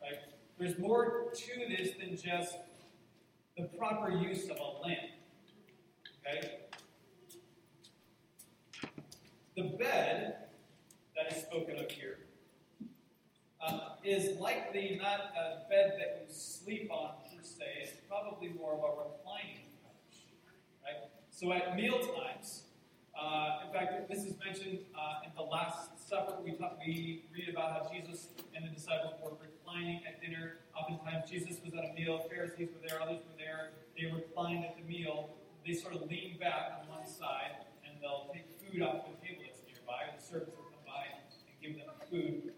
Right? 0.00 0.18
There's 0.58 0.78
more 0.78 1.26
to 1.34 1.50
this 1.68 1.90
than 1.98 2.16
just 2.16 2.56
the 3.56 3.64
proper 3.64 4.10
use 4.10 4.44
of 4.44 4.56
a 4.56 4.86
lamp. 4.86 5.00
Okay? 6.26 6.50
The 9.56 9.76
bed 9.76 10.36
that 11.16 11.32
is 11.32 11.42
spoken 11.42 11.78
of 11.78 11.90
here 11.90 12.18
uh, 13.66 13.90
is 14.02 14.38
likely 14.38 14.98
not 15.00 15.32
a 15.36 15.68
bed 15.68 15.94
that 15.98 16.26
you 16.26 16.34
sleep 16.34 16.90
on 16.90 17.10
per 17.24 17.42
se. 17.42 17.64
It's 17.82 17.92
probably 18.08 18.48
more 18.48 18.72
of 18.72 18.78
a 18.80 19.08
reclining? 19.08 19.63
So 21.34 21.52
at 21.52 21.74
meal 21.74 21.98
times, 21.98 22.62
uh, 23.18 23.66
in 23.66 23.72
fact, 23.72 24.08
this 24.08 24.22
is 24.22 24.38
mentioned 24.38 24.78
uh, 24.94 25.26
in 25.26 25.32
the 25.34 25.42
Last 25.42 25.90
Supper. 26.08 26.34
We 26.44 26.52
talk, 26.52 26.78
we 26.86 27.24
read 27.34 27.48
about 27.48 27.72
how 27.72 27.90
Jesus 27.92 28.28
and 28.54 28.64
the 28.64 28.70
disciples 28.70 29.14
were 29.20 29.32
reclining 29.42 30.02
at 30.06 30.22
dinner. 30.22 30.58
Oftentimes, 30.78 31.28
Jesus 31.28 31.58
was 31.64 31.74
at 31.74 31.90
a 31.90 31.92
meal. 31.92 32.24
Pharisees 32.30 32.68
were 32.70 32.86
there. 32.86 33.02
Others 33.02 33.18
were 33.26 33.36
there. 33.36 33.70
They 33.98 34.14
reclined 34.14 34.64
at 34.64 34.76
the 34.78 34.86
meal. 34.86 35.30
They 35.66 35.74
sort 35.74 35.96
of 35.96 36.02
lean 36.08 36.38
back 36.38 36.70
on 36.78 36.88
one 36.88 37.04
side, 37.04 37.66
and 37.82 37.98
they'll 38.00 38.30
take 38.32 38.46
food 38.62 38.82
off 38.82 39.10
the 39.10 39.18
table 39.26 39.42
that's 39.42 39.58
nearby. 39.66 40.14
The 40.16 40.22
servants 40.22 40.54
will 40.54 40.70
come 40.70 40.86
by 40.86 41.18
and 41.18 41.26
give 41.58 41.82
them 41.82 41.90
food. 42.08 42.54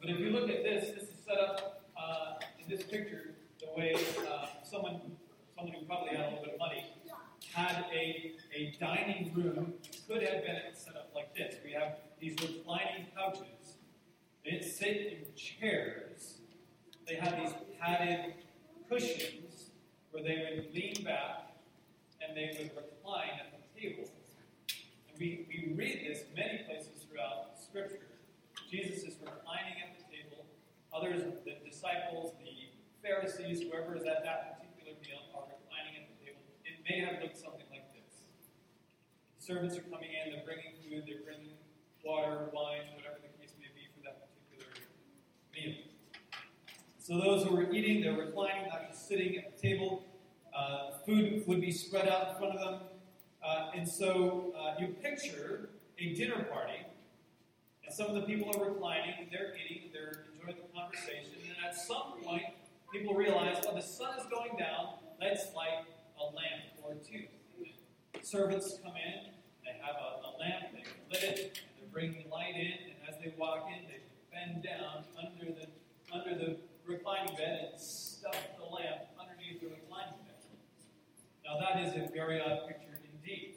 But 0.00 0.10
if 0.10 0.20
you 0.20 0.30
look 0.30 0.48
at 0.48 0.62
this, 0.62 0.94
this 0.94 1.10
is 1.10 1.18
set 1.26 1.38
up 1.38 1.82
uh, 1.98 2.38
in 2.62 2.70
this 2.70 2.86
picture 2.86 3.34
the 3.58 3.66
way 3.76 3.98
uh, 4.30 4.46
someone, 4.62 5.00
someone 5.56 5.74
who 5.74 5.84
probably 5.86 6.14
had 6.14 6.20
a 6.20 6.28
little 6.30 6.44
bit 6.44 6.52
of 6.54 6.58
money, 6.60 6.86
had 7.56 7.86
a, 7.90 8.34
a 8.54 8.76
dining 8.78 9.32
room, 9.34 9.72
could 10.06 10.22
have 10.22 10.44
been 10.44 10.60
set 10.74 10.94
up 10.94 11.10
like 11.14 11.34
this. 11.34 11.54
We 11.64 11.72
have 11.72 11.96
these 12.20 12.36
reclining 12.42 13.06
couches. 13.16 13.78
They 14.44 14.50
didn't 14.50 14.70
sit 14.70 14.96
in 14.96 15.34
chairs. 15.34 16.34
They 17.08 17.14
had 17.14 17.40
these 17.40 17.54
padded 17.80 18.34
cushions 18.90 19.70
where 20.10 20.22
they 20.22 20.36
would 20.54 20.74
lean 20.74 21.02
back 21.02 21.56
and 22.20 22.36
they 22.36 22.50
would 22.58 22.76
recline 22.76 23.40
at 23.40 23.52
the 23.56 23.80
table. 23.80 24.04
And 25.08 25.18
we, 25.18 25.46
we 25.48 25.72
read 25.74 26.04
this 26.06 26.24
many 26.36 26.58
places 26.68 27.06
throughout 27.08 27.56
Scripture. 27.58 28.04
Jesus 28.70 29.04
is 29.04 29.16
reclining 29.24 29.80
at 29.80 29.96
the 29.96 30.04
table. 30.12 30.44
Others, 30.92 31.22
the 31.46 31.56
disciples, 31.64 32.34
the 32.38 32.68
Pharisees, 33.00 33.62
whoever 33.62 33.96
is 33.96 34.04
at 34.04 34.24
that 34.24 34.60
particular 34.60 34.92
meal, 35.00 35.24
are 35.32 35.48
reclining 35.48 36.04
at 36.04 36.08
the 36.12 36.16
table. 36.20 36.42
It 36.64 36.75
may 36.88 37.00
have 37.00 37.20
looked 37.20 37.36
something 37.36 37.66
like 37.70 37.92
this. 37.92 38.14
servants 39.38 39.76
are 39.76 39.82
coming 39.82 40.10
in, 40.10 40.32
they're 40.32 40.44
bringing 40.44 40.72
food, 40.82 41.02
they're 41.06 41.24
bringing 41.24 41.54
water, 42.04 42.48
wine, 42.52 42.82
whatever 42.94 43.16
the 43.20 43.42
case 43.42 43.54
may 43.58 43.66
be 43.74 43.88
for 43.94 44.02
that 44.04 44.28
particular 44.30 44.70
meal. 45.52 45.74
So 46.98 47.18
those 47.18 47.44
who 47.44 47.56
were 47.56 47.70
eating, 47.72 48.02
they're 48.02 48.16
reclining, 48.16 48.68
not 48.68 48.88
just 48.88 49.08
sitting 49.08 49.36
at 49.36 49.56
the 49.56 49.60
table. 49.60 50.04
Uh, 50.56 50.98
food 51.04 51.42
would 51.46 51.60
be 51.60 51.72
spread 51.72 52.08
out 52.08 52.30
in 52.30 52.36
front 52.36 52.56
of 52.56 52.60
them. 52.60 52.80
Uh, 53.44 53.70
and 53.74 53.88
so 53.88 54.52
uh, 54.56 54.74
you 54.80 54.88
picture 55.02 55.68
a 55.98 56.14
dinner 56.14 56.44
party, 56.44 56.86
and 57.84 57.94
some 57.94 58.08
of 58.08 58.14
the 58.14 58.22
people 58.22 58.50
are 58.56 58.68
reclining, 58.68 59.28
they're 59.30 59.54
eating, 59.54 59.90
they're 59.92 60.24
enjoying 60.32 60.56
the 60.56 60.78
conversation, 60.78 61.32
and 61.48 61.66
at 61.66 61.76
some 61.76 62.20
point, 62.22 62.42
people 62.92 63.14
realize, 63.14 63.58
well, 63.64 63.74
the 63.74 63.80
sun 63.80 64.18
is 64.18 64.26
going 64.26 64.56
down, 64.58 64.94
let's 65.20 65.54
light 65.54 65.84
a 66.20 66.24
lamp 66.24 66.76
or 66.82 66.94
two. 66.94 67.26
Servants 68.22 68.78
come 68.82 68.94
in, 68.96 69.30
they 69.64 69.78
have 69.80 69.94
a, 69.94 70.26
a 70.26 70.30
lamp, 70.38 70.74
they 70.74 70.84
lit 71.12 71.22
it, 71.22 71.60
they're 71.78 71.88
bringing 71.92 72.28
light 72.30 72.56
in, 72.56 72.90
and 72.90 72.98
as 73.08 73.14
they 73.22 73.32
walk 73.38 73.68
in, 73.68 73.86
they 73.86 74.00
bend 74.32 74.62
down 74.64 75.04
under 75.16 75.52
the 75.52 75.66
under 76.12 76.34
the 76.34 76.56
reclining 76.86 77.34
bed 77.36 77.70
and 77.72 77.80
stuff 77.80 78.36
the 78.58 78.64
lamp 78.64 79.10
underneath 79.20 79.60
the 79.60 79.66
reclining 79.66 80.18
bed. 80.24 80.42
Now 81.44 81.58
that 81.58 81.82
is 81.86 81.94
a 81.94 82.12
very 82.12 82.40
odd 82.40 82.66
picture 82.66 82.98
indeed. 83.12 83.56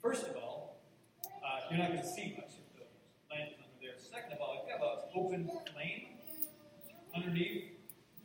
First 0.00 0.26
of 0.26 0.36
all, 0.36 0.80
uh, 1.24 1.60
you're 1.70 1.78
not 1.78 1.88
going 1.88 2.02
to 2.02 2.06
see 2.06 2.34
much 2.36 2.52
of 2.56 2.64
the 2.76 2.84
lamp 3.32 3.52
under 3.56 3.76
there. 3.80 3.96
Second 3.98 4.32
of 4.32 4.40
all, 4.40 4.60
if 4.60 4.68
you 4.68 4.72
have 4.72 4.82
an 4.82 4.98
open 5.14 5.50
flame 5.72 6.06
underneath, 7.14 7.72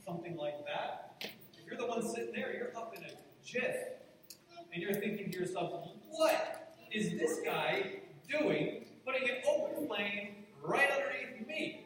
something 0.06 0.36
like 0.36 0.66
that, 0.66 0.99
one 1.90 2.08
sitting 2.08 2.34
there, 2.34 2.54
you're 2.54 2.78
up 2.78 2.94
in 2.96 3.04
a 3.04 3.10
jiff. 3.44 3.76
And 4.72 4.82
you're 4.82 4.94
thinking 4.94 5.32
to 5.32 5.40
yourself, 5.40 5.90
what 6.12 6.76
is 6.92 7.18
this 7.18 7.40
guy 7.44 8.02
doing 8.30 8.86
putting 9.04 9.28
an 9.28 9.38
open 9.50 9.88
flame 9.88 10.36
right 10.62 10.90
underneath 10.92 11.48
me? 11.48 11.86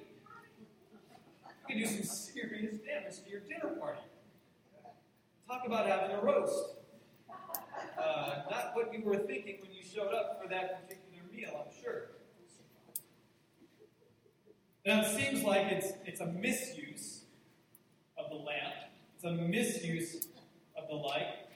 You 1.69 1.75
can 1.75 1.77
do 1.77 1.85
some 1.85 2.03
serious 2.03 2.77
damage 2.79 3.23
to 3.23 3.29
your 3.29 3.39
dinner 3.39 3.75
party. 3.79 4.01
Talk 5.47 5.63
about 5.65 5.87
having 5.87 6.15
a 6.15 6.21
roast. 6.21 6.75
Uh, 7.97 8.41
not 8.51 8.71
what 8.73 8.93
you 8.93 9.01
were 9.05 9.17
thinking 9.17 9.59
when 9.61 9.71
you 9.71 9.81
showed 9.83 10.13
up 10.13 10.41
for 10.41 10.49
that 10.49 10.81
particular 10.81 11.23
meal, 11.33 11.65
I'm 11.65 11.81
sure. 11.81 12.09
Now 14.85 15.01
it 15.01 15.15
seems 15.15 15.43
like 15.43 15.67
it's 15.71 15.93
it's 16.05 16.19
a 16.19 16.25
misuse 16.25 17.23
of 18.17 18.29
the 18.29 18.35
lamp. 18.35 18.73
A 19.25 19.31
misuse 19.31 20.27
of 20.77 20.89
the 20.89 20.95
light. 20.95 21.47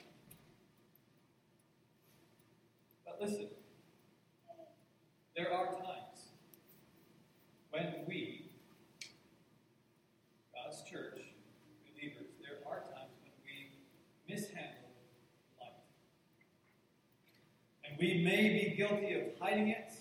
But 3.04 3.18
listen, 3.20 3.48
there 5.36 5.52
are 5.52 5.66
times 5.66 6.30
when 7.70 7.92
we, 8.06 8.46
God's 10.54 10.82
church, 10.90 11.20
believers, 11.94 12.28
there 12.40 12.56
are 12.66 12.80
times 12.84 13.12
when 13.20 13.32
we 13.44 14.34
mishandle 14.34 14.88
light. 15.60 15.72
And 17.84 17.98
we 17.98 18.24
may 18.24 18.48
be 18.48 18.76
guilty 18.78 19.12
of 19.12 19.38
hiding 19.38 19.68
it. 19.68 19.92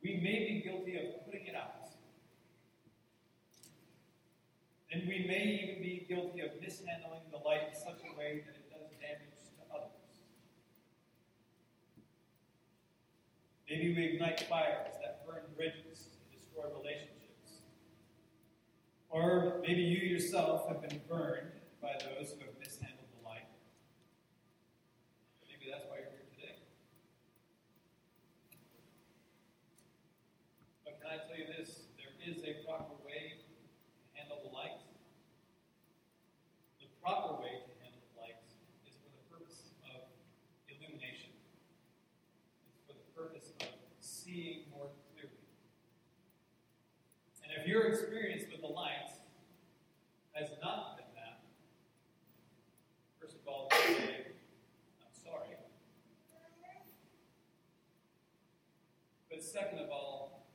We 0.00 0.20
may 0.22 0.46
be 0.48 0.62
guilty 0.64 0.96
of 0.96 1.24
putting 1.26 1.46
it 1.46 1.56
out. 1.56 1.84
And 4.94 5.08
we 5.08 5.26
may 5.26 5.58
even 5.58 5.82
be 5.82 6.06
guilty 6.08 6.38
of 6.38 6.54
mishandling 6.60 7.26
the 7.32 7.38
light 7.38 7.62
in 7.66 7.74
such 7.74 7.98
a 8.06 8.16
way 8.16 8.44
that 8.46 8.54
it 8.54 8.70
does 8.70 8.86
damage 9.02 9.42
to 9.58 9.62
others. 9.74 10.22
Maybe 13.68 13.92
we 13.92 14.14
ignite 14.14 14.46
fires 14.46 14.94
that 15.02 15.26
burn 15.26 15.42
bridges 15.56 16.14
and 16.14 16.30
destroy 16.30 16.70
relationships. 16.78 17.66
Or 19.10 19.58
maybe 19.66 19.82
you 19.82 19.98
yourself 19.98 20.68
have 20.68 20.80
been 20.80 21.00
burned 21.08 21.50
by 21.82 21.98
those 21.98 22.30
who 22.30 22.46
have 22.46 22.54
mishandled 22.62 23.10
the 23.18 23.26
light. 23.26 23.50
Maybe 25.42 25.74
that's 25.74 25.90
why 25.90 26.06
you're 26.06 26.14
here 26.14 26.30
today. 26.38 26.62
But 30.86 31.02
can 31.02 31.18
I 31.18 31.26
tell 31.26 31.34
you 31.34 31.50
this? 31.50 31.90
There 31.98 32.14
is 32.22 32.46
a 32.46 32.62
proper 32.62 32.94
way 33.02 33.42
to 33.42 33.54
handle 34.14 34.38
the 34.46 34.54
light. 34.54 34.78
The 36.80 36.86
proper 37.02 37.36
way 37.42 37.60
to 37.60 37.72
handle 37.84 38.00
the 38.00 38.14
light 38.16 38.40
is 38.88 38.96
for 38.96 39.10
the 39.12 39.24
purpose 39.28 39.74
of 39.92 40.08
illumination. 40.70 41.36
It's 42.72 42.80
for 42.88 42.96
the 42.96 43.08
purpose 43.12 43.52
of 43.60 43.68
seeing 44.00 44.72
more 44.72 44.88
clearly. 45.12 45.44
And 47.44 47.52
if 47.60 47.63
your 47.74 47.88
experience 47.88 48.44
with 48.52 48.60
the 48.60 48.68
light 48.68 49.10
has 50.32 50.48
not 50.62 50.96
been 50.96 51.06
that, 51.16 51.40
first 53.20 53.34
of 53.34 53.48
all, 53.48 53.68
I'm 53.72 55.10
sorry. 55.10 55.48
But 59.28 59.42
second 59.42 59.80
of 59.80 59.90
all, 59.90 60.46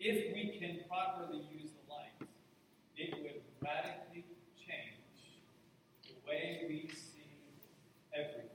if 0.00 0.34
we 0.34 0.58
can 0.58 0.80
properly 0.88 1.46
use 1.56 1.70
the 1.70 1.94
light, 1.94 2.28
it 2.96 3.14
would 3.22 3.42
radically 3.62 4.24
change 4.58 4.98
the 6.08 6.14
way 6.28 6.64
we 6.68 6.88
see 6.88 7.22
everything. 8.12 8.50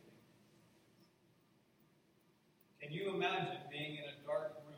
Can 2.81 2.91
you 2.91 3.15
imagine 3.15 3.59
being 3.71 3.95
in 3.95 4.03
a 4.03 4.27
dark 4.27 4.55
room, 4.67 4.75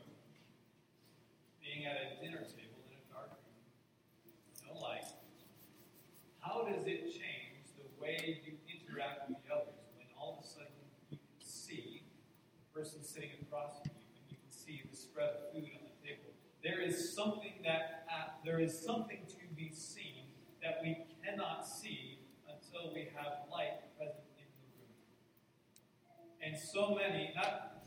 being 1.60 1.84
at 1.84 1.96
a 2.00 2.24
dinner 2.24 2.40
table 2.40 2.80
in 2.88 2.96
a 2.96 3.06
dark 3.12 3.28
room, 3.28 4.72
no 4.72 4.80
light? 4.80 5.04
How 6.40 6.64
does 6.64 6.86
it 6.86 7.12
change 7.12 7.68
the 7.76 7.84
way 8.00 8.40
you 8.44 8.52
interact 8.64 9.28
with 9.28 9.36
the 9.44 9.54
others 9.54 9.84
when 9.96 10.06
all 10.16 10.38
of 10.38 10.44
a 10.44 10.48
sudden 10.48 10.80
you 11.10 11.18
can 11.18 11.44
see 11.44 12.02
the 12.64 12.67
person 12.78 13.02
sitting 13.02 13.30
across 13.42 13.72
from 13.82 13.90
you 13.90 14.06
and 14.22 14.30
you 14.30 14.36
can 14.38 14.54
see 14.54 14.82
the 14.88 14.96
spread 14.96 15.30
of 15.30 15.52
food 15.52 15.66
on 15.66 15.90
the 15.90 16.06
table? 16.06 16.30
There 16.62 16.80
is 16.80 17.12
something 17.12 17.54
that 17.64 18.06
uh, 18.06 18.30
there 18.44 18.60
is 18.60 18.78
something 18.78 19.18
to 19.26 19.54
be 19.56 19.72
seen 19.74 20.30
that 20.62 20.78
we 20.80 20.96
cannot 21.24 21.66
see 21.66 22.20
until 22.46 22.94
we 22.94 23.08
have 23.16 23.50
light 23.50 23.82
present 23.98 24.22
in 24.38 24.46
the 24.62 24.70
room. 24.78 24.94
And 26.40 26.56
so 26.56 26.94
many, 26.94 27.32
not 27.34 27.82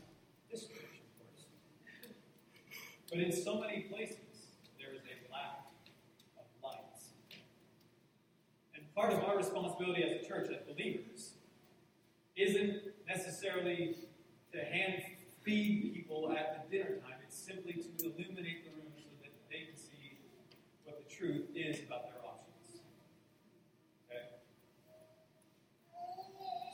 this 0.50 0.66
church, 0.66 1.00
of 1.00 1.08
course, 1.16 1.46
but 3.08 3.18
in 3.18 3.32
so 3.32 3.58
many 3.58 3.88
places, 3.88 4.18
there 4.78 4.92
is 4.92 5.00
a 5.08 5.32
lack 5.32 5.72
of 6.36 6.44
light. 6.62 7.00
And 8.74 8.84
part 8.94 9.14
of 9.14 9.24
our 9.24 9.38
responsibility 9.38 10.02
as 10.02 10.22
a 10.22 10.28
church, 10.28 10.50
as 10.50 10.58
believers, 10.68 11.36
isn't 12.36 12.82
necessarily 13.08 13.96
to 14.52 14.58
hand 14.64 15.02
feed 15.42 15.92
people 15.94 16.32
at 16.36 16.68
the 16.70 16.76
dinner 16.76 16.96
time. 16.96 17.18
It's 17.26 17.36
simply 17.36 17.72
to 17.72 18.04
illuminate 18.04 18.64
the 18.64 18.70
room 18.70 18.92
so 18.96 19.08
that 19.22 19.32
they 19.50 19.66
can 19.66 19.76
see 19.76 20.18
what 20.84 21.02
the 21.02 21.14
truth 21.14 21.46
is 21.54 21.80
about 21.86 22.04
their 22.04 22.22
options. 22.24 22.82
Okay? 24.08 24.24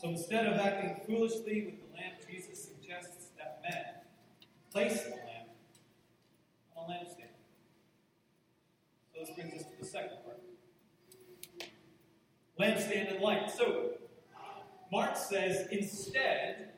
So 0.02 0.08
instead 0.08 0.46
of 0.46 0.58
acting 0.58 1.00
foolishly 1.06 1.64
with 1.66 1.80
the 1.80 1.96
lamp, 1.96 2.14
Jesus 2.30 2.62
suggests 2.64 3.28
that 3.38 3.62
men 3.62 3.84
place 4.72 5.02
the 5.04 5.10
lamp 5.10 5.48
on 6.76 6.90
a 6.90 6.94
lampstand. 6.94 7.34
So 9.12 9.20
this 9.20 9.30
brings 9.34 9.54
us 9.54 9.70
to 9.70 9.78
the 9.80 9.86
second 9.86 10.18
part. 10.24 10.40
Lampstand 12.58 13.14
and 13.14 13.22
light. 13.22 13.50
So 13.50 13.92
Mark 14.90 15.16
says 15.16 15.68
instead, 15.70 16.70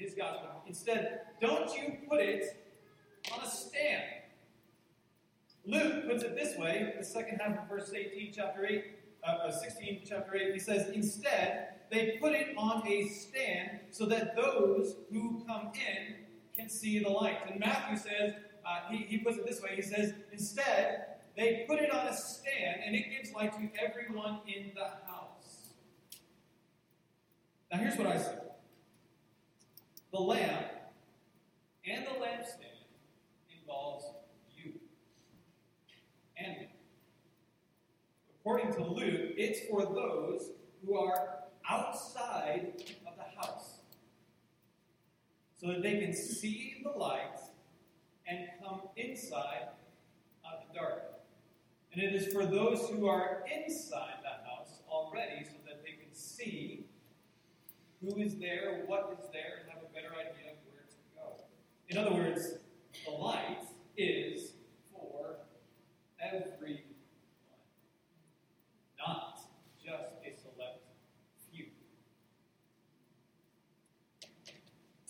his 0.00 0.14
gospel, 0.14 0.48
instead, 0.66 1.20
don't 1.40 1.70
you 1.76 1.98
put 2.08 2.20
it 2.20 2.44
on 3.32 3.44
a 3.44 3.48
stand. 3.48 4.02
Luke 5.66 6.08
puts 6.08 6.22
it 6.22 6.34
this 6.34 6.56
way, 6.56 6.94
the 6.98 7.04
second 7.04 7.38
half 7.38 7.58
of 7.58 7.68
verse 7.68 7.92
18, 7.94 8.32
chapter 8.34 8.64
8, 8.64 8.84
uh, 9.22 9.50
16, 9.50 10.00
chapter 10.08 10.34
8, 10.34 10.54
he 10.54 10.58
says, 10.58 10.88
Instead, 10.94 11.74
they 11.90 12.18
put 12.20 12.32
it 12.32 12.54
on 12.56 12.86
a 12.86 13.08
stand 13.08 13.80
so 13.90 14.06
that 14.06 14.34
those 14.34 14.96
who 15.12 15.44
come 15.46 15.70
in 15.74 16.14
can 16.56 16.70
see 16.70 16.98
the 17.00 17.10
light. 17.10 17.38
And 17.50 17.60
Matthew 17.60 17.96
says, 17.98 18.32
uh, 18.66 18.90
he, 18.90 18.98
he 19.04 19.18
puts 19.18 19.36
it 19.36 19.46
this 19.46 19.60
way, 19.60 19.76
he 19.76 19.82
says, 19.82 20.14
Instead, 20.32 21.06
they 21.36 21.64
put 21.68 21.78
it 21.78 21.92
on 21.92 22.06
a 22.06 22.16
stand 22.16 22.80
and 22.84 22.94
it 22.94 23.04
gives 23.10 23.32
light 23.34 23.52
to 23.52 23.82
everyone 23.82 24.40
in 24.46 24.72
the 24.74 24.84
house. 25.10 25.68
Now, 27.70 27.78
here's 27.78 27.96
what 27.96 28.06
I 28.06 28.18
say 28.18 28.49
the 30.12 30.18
lamp 30.18 30.66
and 31.86 32.06
the 32.06 32.10
lampstand 32.10 32.84
involves 33.60 34.04
you 34.56 34.72
and 36.36 36.58
me. 36.58 36.68
According 38.40 38.72
to 38.74 38.84
Luke, 38.84 39.32
it's 39.36 39.68
for 39.68 39.82
those 39.82 40.50
who 40.84 40.96
are 40.96 41.40
outside 41.68 42.72
of 43.06 43.14
the 43.16 43.40
house 43.40 43.78
so 45.60 45.68
that 45.68 45.82
they 45.82 45.98
can 45.98 46.14
see 46.14 46.80
the 46.82 46.90
light 46.90 47.38
and 48.26 48.48
come 48.62 48.80
inside 48.96 49.68
out 50.46 50.62
of 50.62 50.68
the 50.68 50.78
dark. 50.78 51.02
And 51.92 52.02
it 52.02 52.14
is 52.14 52.32
for 52.32 52.46
those 52.46 52.88
who 52.88 53.06
are 53.08 53.44
inside 53.54 54.14
the 54.22 54.48
house 54.48 54.80
already 54.88 55.44
so 55.44 55.56
that 55.66 55.82
they 55.82 55.92
can 55.92 56.14
see 56.14 56.86
who 58.00 58.16
is 58.20 58.36
there, 58.36 58.84
what 58.86 59.18
is 59.20 59.28
there, 59.32 59.60
and 59.60 59.70
have 59.70 59.82
a 59.82 59.92
better 59.92 60.14
idea 60.14 60.52
of 60.52 60.58
where 60.70 60.86
to 60.88 60.96
go. 61.14 61.44
In 61.90 61.98
other 61.98 62.12
words, 62.12 62.54
the 63.04 63.10
light 63.10 63.64
is 63.96 64.52
for 64.92 65.38
everyone, 66.22 66.78
not 68.96 69.40
just 69.84 70.12
a 70.24 70.30
select 70.40 70.84
few. 71.52 71.66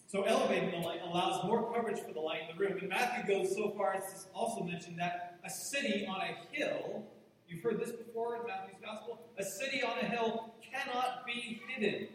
So 0.06 0.22
elevating 0.22 0.70
the 0.70 0.78
light 0.78 1.00
allows 1.04 1.44
more 1.44 1.70
coverage 1.70 2.00
for 2.00 2.14
the 2.14 2.20
light 2.20 2.40
in 2.48 2.56
the 2.56 2.64
room. 2.64 2.78
And 2.80 2.88
Matthew 2.88 3.28
goes 3.28 3.54
so 3.54 3.74
far 3.76 3.92
as 3.92 4.24
to 4.24 4.30
also 4.34 4.64
mention 4.64 4.96
that 4.96 5.38
a 5.44 5.50
city 5.50 6.06
on 6.06 6.22
a 6.22 6.56
hill, 6.56 7.04
you've 7.46 7.62
heard 7.62 7.78
this 7.78 7.92
before 7.92 8.36
in 8.36 8.46
Matthew's 8.46 8.80
gospel, 8.82 9.20
a 9.38 9.44
city 9.44 9.82
on 9.82 9.98
a 9.98 10.06
hill 10.06 10.54
cannot 10.62 11.26
be 11.26 11.60
hidden. 11.68 12.08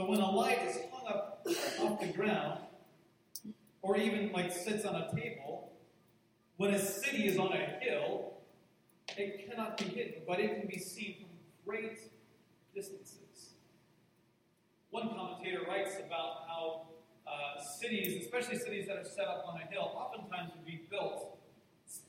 So 0.00 0.06
when 0.06 0.20
a 0.20 0.30
light 0.30 0.66
is 0.66 0.78
hung 0.90 1.06
up 1.06 1.46
off 1.82 2.00
the 2.00 2.06
ground, 2.06 2.60
or 3.82 3.98
even 3.98 4.32
like 4.32 4.50
sits 4.50 4.86
on 4.86 4.94
a 4.94 5.14
table, 5.14 5.72
when 6.56 6.72
a 6.72 6.78
city 6.78 7.28
is 7.28 7.36
on 7.36 7.52
a 7.52 7.66
hill, 7.82 8.32
it 9.18 9.46
cannot 9.46 9.76
be 9.76 9.84
hidden, 9.84 10.22
but 10.26 10.40
it 10.40 10.58
can 10.58 10.68
be 10.68 10.78
seen 10.78 11.16
from 11.16 11.28
great 11.66 11.98
distances. 12.74 13.50
One 14.88 15.10
commentator 15.10 15.66
writes 15.68 15.96
about 15.96 16.48
how 16.48 16.86
uh, 17.26 17.62
cities, 17.62 18.24
especially 18.24 18.56
cities 18.56 18.86
that 18.86 18.96
are 18.96 19.04
set 19.04 19.26
up 19.26 19.44
on 19.46 19.60
a 19.60 19.66
hill, 19.66 19.92
oftentimes 19.94 20.52
would 20.56 20.64
be 20.64 20.80
built, 20.90 21.36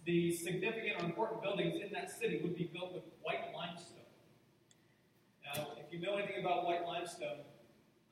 the 0.05 0.33
significant 0.33 1.01
or 1.01 1.03
important 1.07 1.41
buildings 1.41 1.81
in 1.85 1.91
that 1.91 2.09
city 2.09 2.39
would 2.41 2.55
be 2.55 2.69
built 2.73 2.93
with 2.93 3.03
white 3.21 3.53
limestone. 3.53 3.97
Now, 5.43 5.67
if 5.75 5.91
you 5.91 5.99
know 5.99 6.15
anything 6.15 6.39
about 6.39 6.63
white 6.63 6.87
limestone, 6.87 7.39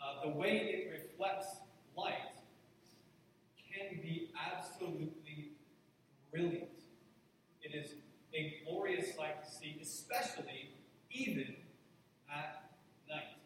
uh, 0.01 0.23
the 0.23 0.29
way 0.29 0.57
it 0.57 0.91
reflects 0.91 1.57
light 1.97 2.33
can 3.71 4.01
be 4.01 4.31
absolutely 4.35 5.51
brilliant. 6.31 6.69
It 7.61 7.75
is 7.75 7.93
a 8.33 8.61
glorious 8.65 9.15
sight 9.15 9.43
to 9.43 9.51
see, 9.51 9.77
especially 9.81 10.71
even 11.11 11.55
at 12.33 12.71
night. 13.09 13.37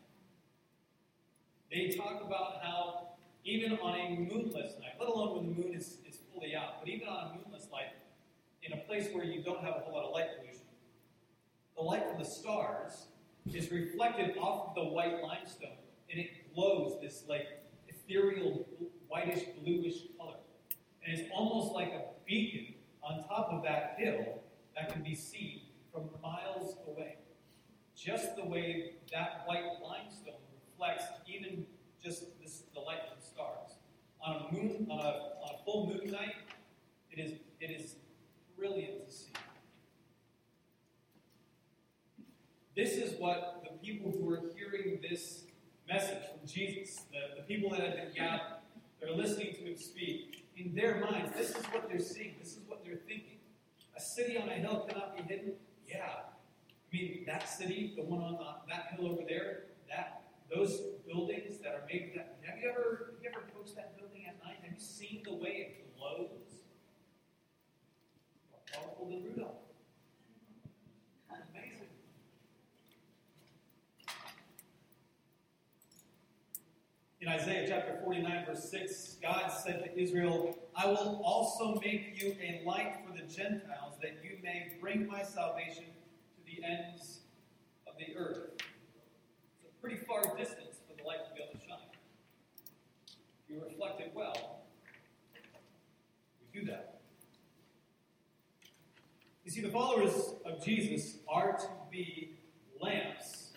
They 1.72 1.96
talk 1.96 2.24
about 2.24 2.62
how 2.62 3.08
even 3.44 3.78
on 3.80 4.00
a 4.00 4.10
moonless 4.10 4.74
night, 4.80 4.94
let 5.00 5.10
alone 5.10 5.36
when 5.36 5.56
the 5.56 5.62
moon 5.62 5.74
is, 5.74 5.98
is 6.08 6.20
fully 6.34 6.56
out, 6.56 6.80
but 6.80 6.90
even 6.90 7.08
on 7.08 7.32
a 7.32 7.38
moonless 7.38 7.68
night, 7.72 7.94
in 8.62 8.74
a 8.74 8.78
place 8.84 9.10
where 9.12 9.26
you 9.26 9.44
don't 9.44 9.62
have 9.62 9.76
a 9.76 9.80
whole 9.80 9.94
lot 9.94 10.06
of 10.06 10.14
light 10.14 10.28
pollution, 10.38 10.62
the 11.76 11.82
light 11.82 12.08
from 12.08 12.18
the 12.18 12.26
stars 12.26 13.08
is 13.52 13.72
reflected 13.72 14.38
off 14.38 14.70
of 14.70 14.76
the 14.76 14.84
white 14.84 15.22
limestone 15.22 15.76
and 16.10 16.20
it 16.20 16.30
glows 16.54 17.00
this 17.02 17.24
like 17.28 17.48
ethereal 17.88 18.68
whitish 19.08 19.44
bluish 19.62 20.04
color. 20.18 20.38
And 21.06 21.18
it's 21.18 21.30
almost 21.34 21.74
like 21.74 21.90
a 21.90 22.02
beacon 22.26 22.76
on 23.02 23.24
top 23.28 23.50
of 23.52 23.64
that 23.64 23.96
hill 23.98 24.42
that 24.76 24.92
can 24.92 25.04
be 25.04 25.16
seen 25.16 25.62
from 25.92 26.10
miles 26.22 26.76
away. 26.88 27.18
Just 27.96 28.36
the 28.36 28.46
way 28.46 28.96
that 29.12 29.44
white 29.46 29.64
limestone 29.84 30.34
reflects 30.70 31.06
even 31.28 31.66
just 32.04 32.40
this, 32.42 32.64
the 32.74 32.80
light 32.80 33.02
from 33.10 33.22
stars. 33.22 33.78
On 34.22 34.36
a 34.36 34.54
moon, 34.54 34.88
on 34.90 35.00
a, 35.00 35.10
on 35.44 35.56
a 35.56 35.64
full 35.64 35.88
moon 35.88 36.12
night, 36.12 36.36
it 37.12 37.20
is 37.20 37.34
it 37.60 37.70
is 37.70 37.96
brilliant 38.58 39.08
to 39.08 39.16
see. 39.16 39.32
This 42.76 42.94
is 42.94 43.20
what 43.20 43.64
the 43.64 43.78
people 43.86 44.12
who 44.12 44.30
are 44.32 44.42
hearing 44.56 45.00
this 45.08 45.44
message 45.94 46.24
from 46.26 46.48
Jesus, 46.48 47.02
the, 47.12 47.42
the 47.42 47.44
people 47.44 47.70
that 47.70 47.82
have 47.82 47.96
been 47.96 48.14
gathered, 48.16 48.58
they're 49.00 49.14
listening 49.14 49.54
to 49.54 49.62
him 49.62 49.78
speak, 49.78 50.46
in 50.58 50.74
their 50.74 51.00
minds, 51.00 51.32
this 51.38 51.52
is 51.52 51.64
what 51.72 51.88
they're 51.88 52.00
seeing, 52.00 52.34
this 52.40 52.54
is 52.54 52.62
what 52.68 52.84
they're 52.84 53.02
thinking. 53.08 53.38
A 53.96 54.02
city 54.02 54.38
on 54.38 54.50
a 54.50 54.54
hill 54.54 54.88
cannot 54.90 55.16
be 55.16 55.24
hidden? 55.24 55.54
Yeah. 55.88 56.00
I 56.02 56.96
mean, 56.96 57.24
that 57.28 57.48
city, 57.48 57.94
the 57.96 58.04
one 58.04 58.24
on 58.24 58.34
the, 58.34 58.74
that 58.74 58.96
hill 58.96 59.12
over 59.12 59.22
there, 59.28 59.66
that 59.88 60.24
those 60.54 60.82
buildings 61.06 61.60
that 61.60 61.74
are 61.74 61.86
made 61.88 62.14
that 62.16 62.38
have 62.44 62.60
you 62.62 62.70
ever 62.70 63.14
have 63.14 63.24
you 63.24 63.30
ever 63.30 63.46
approached 63.48 63.76
that 63.76 63.98
building 63.98 64.26
at 64.28 64.38
night? 64.44 64.58
Have 64.62 64.74
you 64.74 64.80
seen 64.80 65.22
the 65.26 65.34
way 65.34 65.50
it 65.50 65.98
glows? 65.98 66.30
More 68.52 68.62
powerful 68.72 69.10
than 69.10 69.24
Rudolph. 69.24 69.63
In 77.24 77.30
Isaiah 77.30 77.66
chapter 77.66 78.02
49, 78.04 78.46
verse 78.46 78.70
6, 78.70 79.16
God 79.22 79.48
said 79.48 79.82
to 79.86 79.98
Israel, 79.98 80.58
I 80.76 80.88
will 80.88 81.22
also 81.24 81.80
make 81.80 82.22
you 82.22 82.36
a 82.42 82.62
light 82.66 82.96
for 83.08 83.14
the 83.14 83.24
Gentiles, 83.34 83.96
that 84.02 84.18
you 84.22 84.40
may 84.44 84.74
bring 84.82 85.08
my 85.08 85.24
salvation 85.24 85.86
to 85.86 86.42
the 86.46 86.62
ends 86.68 87.22
of 87.88 87.94
the 87.98 88.14
earth. 88.18 88.50
It's 88.58 89.70
a 89.70 89.82
pretty 89.82 90.04
far 90.06 90.22
distance 90.38 90.82
for 90.86 91.02
the 91.02 91.08
light 91.08 91.26
to 91.30 91.34
be 91.34 91.40
able 91.42 91.58
to 91.58 91.66
shine. 91.66 91.78
If 93.48 93.56
you 93.56 93.64
reflect 93.64 94.02
it 94.02 94.12
well, 94.14 94.66
we 96.42 96.60
do 96.60 96.66
that. 96.66 97.00
You 99.46 99.52
see, 99.52 99.62
the 99.62 99.72
followers 99.72 100.34
of 100.44 100.62
Jesus 100.62 101.20
are 101.30 101.54
to 101.54 101.68
be 101.90 102.34
lamps 102.82 103.52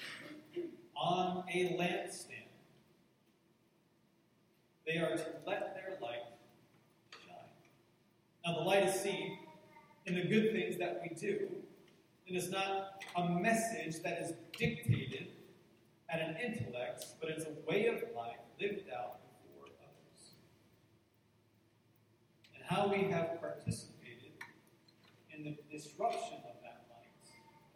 on 0.97 1.43
a 1.53 1.77
lampstand. 1.77 2.36
They 4.87 4.99
are 4.99 5.17
to 5.17 5.27
let 5.45 5.75
their 5.75 5.99
light 6.01 6.23
shine. 7.27 7.35
Now, 8.45 8.59
the 8.59 8.65
light 8.65 8.85
is 8.85 8.95
seen 9.01 9.39
in 10.07 10.15
the 10.15 10.23
good 10.23 10.53
things 10.53 10.79
that 10.79 11.01
we 11.03 11.15
do. 11.17 11.49
and 11.51 12.37
It 12.37 12.37
is 12.37 12.51
not 12.51 13.03
a 13.17 13.29
message 13.29 14.03
that 14.05 14.21
is 14.23 14.33
dictated 14.57 15.33
at 16.09 16.21
an 16.21 16.37
intellect, 16.37 17.05
but 17.21 17.31
it's 17.31 17.45
a 17.45 17.69
way 17.69 17.87
of 17.89 17.97
life 18.15 18.37
lived 18.61 18.89
out 18.97 19.19
before 19.43 19.67
others. 19.83 20.31
And 22.55 22.63
how 22.65 22.87
we 22.87 23.11
have 23.11 23.41
participated 23.41 24.33
in 25.37 25.43
the 25.43 25.57
disruption 25.71 26.39
of 26.49 26.63
that 26.63 26.87
light, 26.89 27.27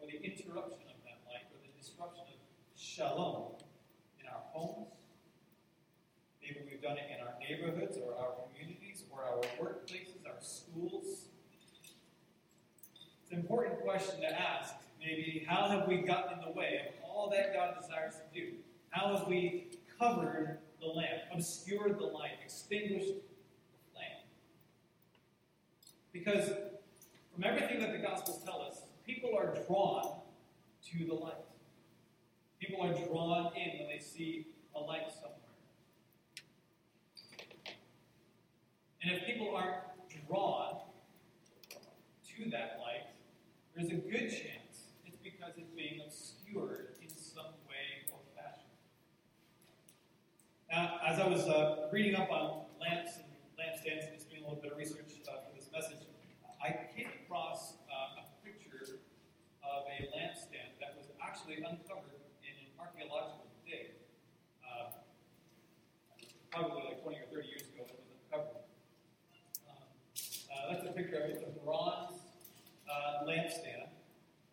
or 0.00 0.06
the 0.06 0.22
interruption 0.24 0.86
of 0.86 1.02
that 1.04 1.18
light, 1.26 1.46
or 1.50 1.58
the 1.66 1.76
disruption 1.76 2.22
of 2.22 2.80
shalom 2.80 3.54
in 4.20 4.28
our 4.28 4.42
homes. 4.52 4.99
We've 6.80 6.88
done 6.88 6.98
it 6.98 7.10
in 7.14 7.26
our 7.26 7.34
neighborhoods, 7.38 7.98
or 7.98 8.14
our 8.14 8.32
communities, 8.48 9.04
or 9.10 9.22
our 9.22 9.40
workplaces, 9.60 10.26
our 10.26 10.40
schools. 10.40 11.26
It's 13.22 13.32
an 13.32 13.38
important 13.38 13.80
question 13.82 14.20
to 14.20 14.40
ask. 14.40 14.74
Maybe, 14.98 15.44
how 15.46 15.68
have 15.68 15.86
we 15.86 15.98
gotten 15.98 16.38
in 16.38 16.44
the 16.44 16.52
way 16.52 16.80
of 16.88 17.04
all 17.04 17.28
that 17.30 17.52
God 17.52 17.74
desires 17.78 18.14
to 18.14 18.40
do? 18.40 18.52
How 18.90 19.14
have 19.14 19.28
we 19.28 19.66
covered 19.98 20.58
the 20.80 20.86
lamp, 20.86 21.22
obscured 21.34 21.98
the 21.98 22.06
light, 22.06 22.38
extinguished 22.42 23.08
the 23.08 23.92
flame? 23.92 24.24
Because 26.14 26.48
from 27.34 27.44
everything 27.44 27.80
that 27.80 27.92
the 27.92 27.98
Gospels 27.98 28.42
tell 28.42 28.62
us, 28.62 28.82
people 29.06 29.36
are 29.36 29.54
drawn 29.66 30.20
to 30.90 31.04
the 31.04 31.14
light. 31.14 31.34
People 32.58 32.82
are 32.82 32.94
drawn 33.06 33.52
in 33.54 33.80
when 33.80 33.88
they 33.88 34.02
see 34.02 34.46
a 34.74 34.80
light 34.80 35.10
somewhere. 35.12 35.39
And 39.02 39.12
if 39.12 39.26
people 39.26 39.54
aren't 39.54 39.76
drawn 40.26 40.80
to 42.36 42.50
that 42.50 42.78
light, 42.80 43.06
there's 43.74 43.90
a 43.90 43.96
good 43.96 44.28
chance 44.30 44.92
it's 45.06 45.16
because 45.22 45.52
it's 45.56 45.70
being 45.74 46.00
obscured 46.04 46.96
in 47.02 47.08
some 47.08 47.56
way 47.68 48.04
or 48.12 48.18
fashion. 48.36 48.68
Now, 50.70 51.00
as 51.06 51.18
I 51.18 51.26
was 51.26 51.48
uh, 51.48 51.88
reading 51.92 52.14
up 52.14 52.30
on 52.30 52.64
lamps 52.80 53.16
and 53.16 53.26
lampstands 53.56 54.08
and 54.08 54.16
just 54.16 54.28
doing 54.30 54.42
a 54.44 54.48
little 54.48 54.62
bit 54.62 54.72
of 54.72 54.78
research 54.78 55.20
uh, 55.28 55.44
for 55.48 55.54
this 55.56 55.68
message, 55.72 56.04
I 56.62 56.76
came 56.94 57.08
across 57.24 57.80
uh, 57.88 58.20
a 58.20 58.24
picture 58.44 59.00
of 59.64 59.84
a 59.88 60.12
lampstand 60.12 60.76
that 60.80 60.92
was 60.96 61.08
actually 61.24 61.56
uncovered 61.64 62.20
in 62.44 62.52
an 62.52 62.68
archaeological 62.76 63.48
dig. 63.64 63.96
Uh, 64.60 64.92
probably 66.52 66.84
like 66.84 67.02
20 67.02 67.16
or 67.16 67.28
30 67.32 67.48
years 67.48 67.62
ago, 67.72 67.88
it 67.88 67.96
was 67.96 68.12
uncovered. 68.12 68.60
Um, 69.64 69.88
uh, 70.52 70.72
that's 70.72 70.84
a 70.84 70.89
picture 71.02 71.22
of 71.24 71.30
it. 71.30 71.64
Bronze 71.64 72.12
uh, 72.88 73.24
lampstand. 73.24 73.88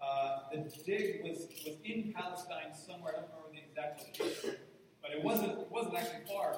Uh, 0.02 0.40
the 0.52 0.70
dig 0.86 1.24
was, 1.24 1.48
was 1.66 1.76
in 1.84 2.14
Palestine 2.14 2.72
somewhere. 2.74 3.14
I 3.18 3.22
don't 3.22 3.32
remember 3.36 3.52
the 3.54 3.64
exact 3.68 4.20
location, 4.20 4.56
but 5.02 5.12
it 5.12 5.24
wasn't 5.24 5.52
it 5.60 5.72
wasn't 5.72 5.96
actually 5.96 6.26
far. 6.28 6.58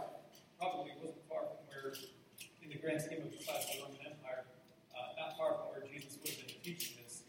Probably 0.60 0.92
wasn't 1.02 1.24
far 1.30 1.42
from 1.48 1.64
where, 1.70 1.94
in 2.62 2.70
the 2.70 2.76
grand 2.76 3.02
scheme 3.02 3.24
of 3.24 3.32
the 3.32 3.44
size 3.44 3.64
of 3.64 3.76
the 3.76 3.82
Roman 3.84 4.00
Empire, 4.06 4.44
uh, 4.94 5.16
not 5.18 5.38
far 5.38 5.54
from 5.56 5.72
where 5.72 5.88
Jesus 5.88 6.18
would 6.22 6.30
have 6.30 6.48
been 6.48 6.56
teaching 6.62 6.98
this. 7.02 7.24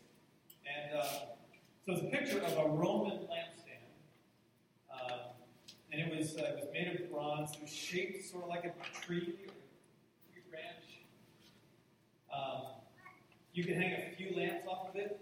And 0.66 0.98
uh, 0.98 1.04
so 1.86 1.92
it's 1.94 2.02
a 2.02 2.10
picture 2.10 2.42
of 2.42 2.52
a 2.58 2.68
Roman 2.68 3.18
lampstand, 3.30 3.86
um, 4.90 5.20
and 5.92 6.00
it 6.00 6.10
was 6.10 6.36
uh, 6.36 6.42
it 6.42 6.56
was 6.56 6.68
made 6.74 6.88
of 7.00 7.10
bronze. 7.10 7.54
It 7.54 7.62
was 7.62 7.70
shaped 7.70 8.28
sort 8.28 8.42
of 8.42 8.50
like 8.50 8.64
a 8.64 8.74
tree 9.00 9.38
or 9.46 9.54
a 9.54 10.32
tree 10.32 10.42
branch. 10.50 10.90
Um, 12.34 12.62
you 13.52 13.64
can 13.64 13.74
hang 13.74 13.92
a 13.92 14.16
few 14.16 14.36
lamps 14.36 14.66
off 14.68 14.88
of 14.88 14.96
it. 14.96 15.20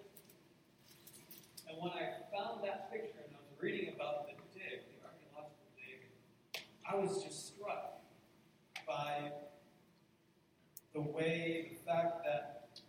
And 1.69 1.77
when 1.81 1.93
I 1.93 2.23
found 2.35 2.65
that 2.65 2.93
picture 2.93 3.19
and 3.27 3.35
I 3.35 3.41
was 3.49 3.61
reading 3.61 3.95
about 3.95 4.27
the 4.27 4.35
dig, 4.53 4.85
the 4.89 5.05
archaeological 5.05 5.69
dig, 5.77 6.63
I 6.89 6.97
was 6.97 7.23
just 7.23 7.55
struck 7.55 7.99
by 8.89 9.33
the 10.95 11.01
way, 11.03 11.73
the 11.73 11.93
fact 11.93 12.25
that 12.25 12.81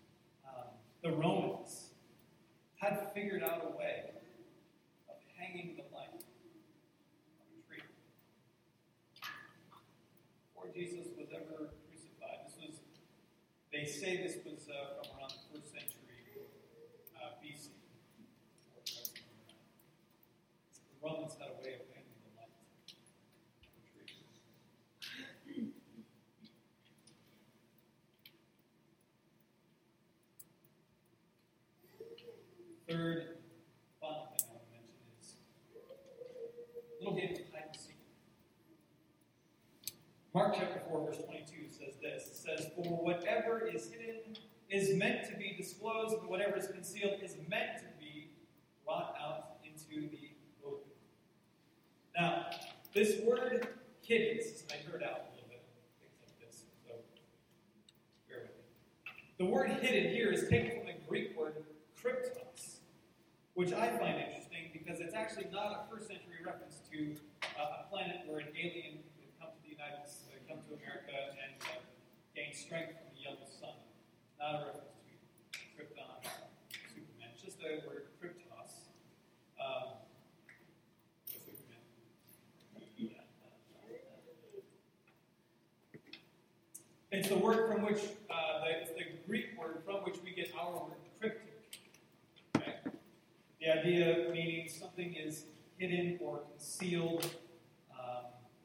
um, 0.47 0.69
the 1.03 1.11
Romans 1.11 1.89
had 2.77 3.11
figured 3.13 3.43
out 3.43 3.61
a 3.65 3.77
way 3.77 4.05
of 5.09 5.15
hanging 5.37 5.75
the 5.75 5.83
light 5.93 6.07
on 6.15 7.47
a 7.51 7.67
tree. 7.67 7.83
Before 10.55 10.71
Jesus 10.73 11.07
was 11.17 11.27
ever 11.35 11.67
crucified, 11.83 12.47
this 12.47 12.55
was, 12.55 12.79
they 13.79 13.85
say 13.85 14.17
this 14.17 14.35
was 14.43 14.67
uh, 14.67 14.99
from 14.99 15.07
around 15.17 15.31
the 15.31 15.55
first 15.55 15.71
century 15.71 15.95
uh, 17.15 17.39
BC. 17.39 17.71
The 20.75 20.99
Romans 21.01 21.33
had 21.39 21.47
a 21.47 21.63
way 21.63 21.79
of 21.79 21.87
hanging 21.87 22.19
the 22.19 22.31
light 22.35 22.51
on 22.51 22.67
a 22.67 22.83
tree. 25.47 25.71
Third, 32.89 33.37
final 34.01 34.27
thing 34.35 34.43
I 34.43 34.51
want 34.51 34.67
to 34.67 34.71
mention 34.75 34.99
is 35.21 35.39
a 35.79 36.99
little 36.99 37.15
game 37.15 37.31
of 37.31 37.47
hide 37.53 37.71
and 37.71 37.79
seek. 37.79 37.95
Mark 40.33 40.55
chapter 40.55 40.81
4, 40.89 41.05
verse 41.05 41.17
22 41.25 41.69
says 41.69 41.95
this. 42.01 42.27
It 42.27 42.35
says, 42.35 42.71
For 42.75 42.83
whatever 42.83 43.67
is 43.67 43.89
hidden 43.91 44.37
is 44.69 44.95
meant 44.95 45.27
to 45.29 45.35
be 45.35 45.55
disclosed, 45.57 46.13
and 46.13 46.29
whatever 46.29 46.55
is 46.55 46.67
concealed 46.67 47.15
is 47.23 47.35
meant 47.49 47.79
to 47.79 47.85
be 47.99 48.29
brought 48.85 49.15
out 49.19 49.57
into 49.65 50.07
the 50.09 50.29
open. 50.65 50.91
Now, 52.15 52.45
this 52.93 53.21
word 53.21 53.67
hidden, 54.01 54.39
I 54.71 54.91
heard 54.91 55.03
out 55.03 55.21
a 55.21 55.29
little 55.33 55.49
bit, 55.49 55.63
things 56.01 56.17
like 56.21 56.39
this, 56.41 56.65
so 56.85 56.93
bear 58.27 58.41
with 58.41 58.55
me. 58.57 59.45
The 59.45 59.45
word 59.45 59.69
hidden 59.81 60.11
here 60.13 60.31
is 60.31 60.47
taken 60.47 60.77
from 60.77 60.87
the 60.87 60.97
Greek 61.07 61.37
word 61.37 61.63
kryptos, 61.97 62.81
which 63.53 63.73
I 63.73 63.89
find 63.97 64.17
interesting 64.17 64.73
because 64.73 64.99
it's 64.99 65.13
actually 65.13 65.47
not 65.51 65.71
a 65.71 65.91
first 65.91 66.07
century 66.07 66.41
reference 66.45 66.81
to 66.91 67.15
uh, 67.59 67.85
a 67.85 67.89
planet 67.89 68.21
where 68.25 68.39
an 68.39 68.49
alien 68.57 69.05
would 69.21 69.29
come 69.37 69.53
to 69.53 69.61
the 69.61 69.69
United 69.69 70.09
States, 70.09 70.33
uh, 70.33 70.53
come 70.53 70.59
America 71.27 71.75
and 71.75 71.85
gain 72.35 72.53
strength 72.53 72.95
from 72.95 73.11
the 73.15 73.21
yellow 73.21 73.47
sun. 73.59 73.75
Not 74.39 74.55
a 74.55 74.65
reference 74.65 74.95
to 75.03 75.59
Krypton, 75.75 76.23
Superman. 76.93 77.31
Just 77.43 77.59
the 77.59 77.81
word 77.87 78.07
kryptos. 78.21 78.71
Um, 79.59 79.99
Superman. 81.27 81.83
It's 87.11 87.27
the 87.29 87.37
word 87.37 87.67
from 87.67 87.81
which, 87.81 88.03
uh, 88.29 88.63
the, 88.63 88.81
it's 88.81 88.91
the 88.91 89.05
Greek 89.27 89.57
word 89.59 89.81
from 89.83 89.95
which 90.05 90.15
we 90.23 90.31
get 90.31 90.53
our 90.57 90.71
word 90.71 90.97
cryptic. 91.19 91.53
Okay? 92.55 92.75
The 93.59 93.79
idea 93.79 94.29
meaning 94.31 94.69
something 94.69 95.15
is 95.15 95.45
hidden 95.77 96.19
or 96.21 96.41
concealed. 96.51 97.25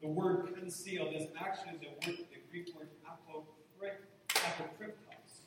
The 0.05 0.11
word 0.11 0.53
concealed 0.53 1.15
is 1.15 1.25
actually 1.35 1.79
the, 1.79 1.87
word, 1.87 2.19
the 2.29 2.37
Greek 2.51 2.75
word 2.77 2.89
apokryp, 3.09 4.05
apokryptos. 4.29 5.41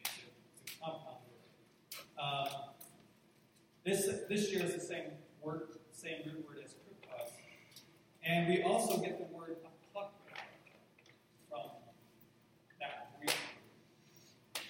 It's 0.00 0.72
a, 0.72 0.80
compound 0.80 1.18
word. 1.28 2.18
Um, 2.18 2.48
this, 3.84 4.08
this 4.26 4.50
year 4.50 4.64
is 4.64 4.72
the 4.72 4.80
same 4.80 5.10
word, 5.42 5.68
same 5.92 6.22
root 6.24 6.46
word 6.48 6.64
as 6.64 6.70
kryptos. 6.70 7.32
And 8.24 8.48
we 8.48 8.62
also 8.62 9.02
get 9.02 9.18
the 9.18 9.36
word 9.36 9.58
apocrypha 9.92 10.14
from 11.50 11.70
that 12.80 13.12
Greek 13.20 13.36
word. 14.54 14.64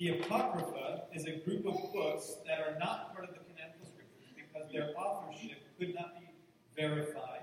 The 0.00 0.24
Apocrypha 0.24 1.02
is 1.12 1.26
a 1.26 1.36
group 1.44 1.66
of 1.66 1.92
books 1.92 2.36
that 2.46 2.60
are 2.60 2.78
not 2.78 3.12
part 3.12 3.28
of 3.28 3.34
the 3.34 3.40
canonical 3.40 3.84
scriptures 3.84 4.32
because 4.34 4.72
their 4.72 4.94
authorship 4.96 5.58
could 5.78 5.94
not 5.94 6.18
be 6.18 6.28
verified 6.74 7.42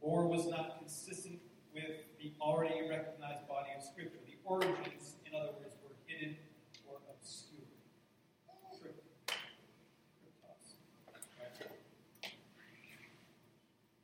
or 0.00 0.26
was 0.26 0.46
not 0.46 0.78
consistent 0.78 1.38
with 1.74 2.06
the 2.20 2.32
already 2.40 2.88
recognized 2.88 3.46
body 3.48 3.70
of 3.76 3.82
scripture. 3.82 4.18
The 4.26 4.36
origins, 4.44 5.16
in 5.26 5.34
other 5.34 5.50
words, 5.58 5.74
were 5.82 5.94
hidden 6.06 6.36
or 6.88 6.98
obscure. 7.10 7.60
Crypt- 8.80 9.02
cryptos. 9.26 10.76
Right? 11.08 12.32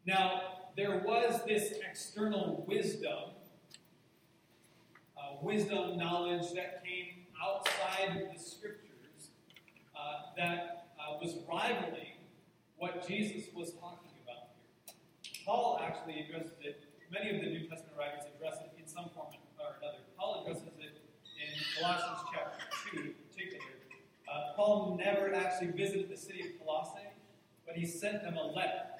Now, 0.04 0.42
there 0.76 1.02
was 1.06 1.41
this 1.52 1.74
external 1.86 2.64
wisdom 2.66 3.36
uh, 5.18 5.36
wisdom, 5.42 5.98
knowledge 5.98 6.52
that 6.54 6.82
came 6.82 7.26
outside 7.44 8.28
the 8.32 8.40
scriptures 8.40 9.28
uh, 9.94 10.32
that 10.34 10.86
uh, 10.98 11.18
was 11.20 11.36
rivaling 11.46 12.16
what 12.78 13.06
Jesus 13.06 13.44
was 13.54 13.72
talking 13.74 14.16
about 14.24 14.48
here. 14.86 14.94
Paul 15.44 15.78
actually 15.84 16.24
addresses 16.24 16.56
it, 16.62 16.84
many 17.12 17.36
of 17.36 17.42
the 17.42 17.50
New 17.50 17.68
Testament 17.68 17.98
writers 17.98 18.24
address 18.34 18.56
it 18.64 18.72
in 18.80 18.88
some 18.88 19.10
form 19.14 19.28
or 19.60 19.76
another. 19.78 19.98
Paul 20.18 20.44
addresses 20.46 20.72
it 20.80 21.02
in 21.36 21.82
Colossians 21.82 22.28
chapter 22.32 22.64
2 22.92 22.96
in 22.96 23.14
particular. 23.28 23.64
Uh, 24.26 24.56
Paul 24.56 24.98
never 24.98 25.34
actually 25.34 25.72
visited 25.72 26.08
the 26.08 26.16
city 26.16 26.40
of 26.40 26.64
Colossae, 26.64 27.12
but 27.66 27.76
he 27.76 27.84
sent 27.84 28.22
them 28.22 28.38
a 28.38 28.46
letter. 28.46 28.91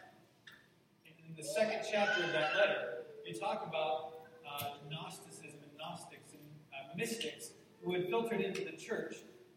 The 1.43 1.49
second 1.49 1.81
chapter 1.91 2.23
of 2.23 2.31
that 2.31 2.55
letter, 2.55 3.03
they 3.27 3.33
talk 3.33 3.67
about 3.69 4.13
uh, 4.49 4.75
Gnosticism 4.89 5.59
and 5.61 5.73
Gnostics 5.77 6.35
and 6.35 6.41
uh, 6.73 6.97
mystics 6.97 7.51
who 7.83 7.95
had 7.95 8.09
filtered 8.09 8.41
into 8.43 8.65
the 8.65 8.77
church. 8.77 9.17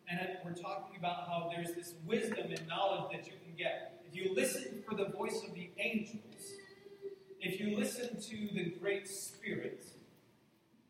And 0.09 0.19
we're 0.43 0.59
talking 0.59 0.97
about 0.97 1.27
how 1.27 1.51
there's 1.55 1.75
this 1.75 1.93
wisdom 2.03 2.51
and 2.51 2.67
knowledge 2.67 3.11
that 3.11 3.27
you 3.27 3.33
can 3.33 3.55
get. 3.55 4.03
If 4.03 4.15
you 4.15 4.33
listen 4.33 4.81
for 4.89 4.95
the 4.95 5.09
voice 5.09 5.43
of 5.47 5.53
the 5.53 5.69
angels, 5.77 6.23
if 7.39 7.59
you 7.59 7.77
listen 7.77 8.19
to 8.19 8.53
the 8.55 8.73
Great 8.81 9.07
Spirit, 9.07 9.85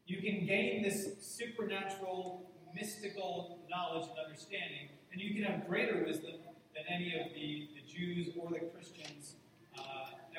you 0.08 0.22
can 0.22 0.46
gain 0.46 0.82
this 0.82 1.10
supernatural, 1.20 2.50
mystical 2.74 3.60
knowledge 3.70 4.08
and 4.08 4.26
understanding, 4.26 4.88
and 5.12 5.20
you 5.20 5.34
can 5.34 5.44
have 5.44 5.68
greater 5.68 6.06
wisdom 6.06 6.36
than 6.74 6.86
any 6.90 7.20
of 7.20 7.34
the, 7.34 7.68
the 7.76 7.82
Jews 7.86 8.30
or 8.40 8.50
the 8.50 8.60
Christians 8.60 9.35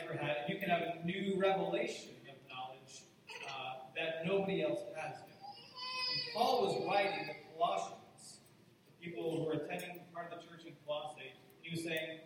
ever 0.02 0.16
had. 0.16 0.48
You 0.48 0.58
can 0.58 0.68
have 0.68 0.82
a 0.82 1.06
new 1.06 1.36
revelation 1.38 2.10
of 2.28 2.36
knowledge 2.48 3.04
uh, 3.48 3.88
that 3.96 4.26
nobody 4.26 4.62
else 4.62 4.80
has. 4.96 5.16
And 5.16 6.34
Paul 6.34 6.62
was 6.66 6.86
writing 6.88 7.26
the 7.26 7.34
Colossians, 7.56 8.40
the 8.86 9.04
people 9.04 9.36
who 9.36 9.44
were 9.44 9.64
attending 9.64 10.00
part 10.12 10.32
of 10.32 10.40
the 10.40 10.46
church 10.46 10.66
in 10.66 10.72
Colossae, 10.86 11.32
he 11.62 11.70
was 11.74 11.84
saying, 11.84 12.20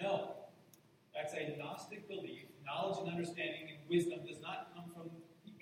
no, 0.00 0.36
that's 1.14 1.32
a 1.34 1.56
Gnostic 1.58 2.08
belief. 2.08 2.44
Knowledge 2.64 2.98
and 3.00 3.10
understanding 3.10 3.68
and 3.70 3.78
wisdom 3.88 4.20
does 4.26 4.40
not 4.42 4.72
come 4.74 4.90
from 4.92 5.10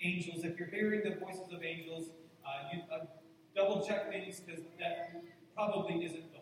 angels. 0.01 0.43
If 0.43 0.59
you're 0.59 0.67
hearing 0.67 1.01
the 1.03 1.15
voices 1.19 1.53
of 1.53 1.63
angels, 1.63 2.09
uh, 2.45 2.73
you 2.73 2.81
uh, 2.91 3.05
double 3.55 3.85
check 3.85 4.11
things 4.11 4.39
because 4.39 4.63
that 4.79 5.23
probably 5.55 6.03
isn't 6.03 6.34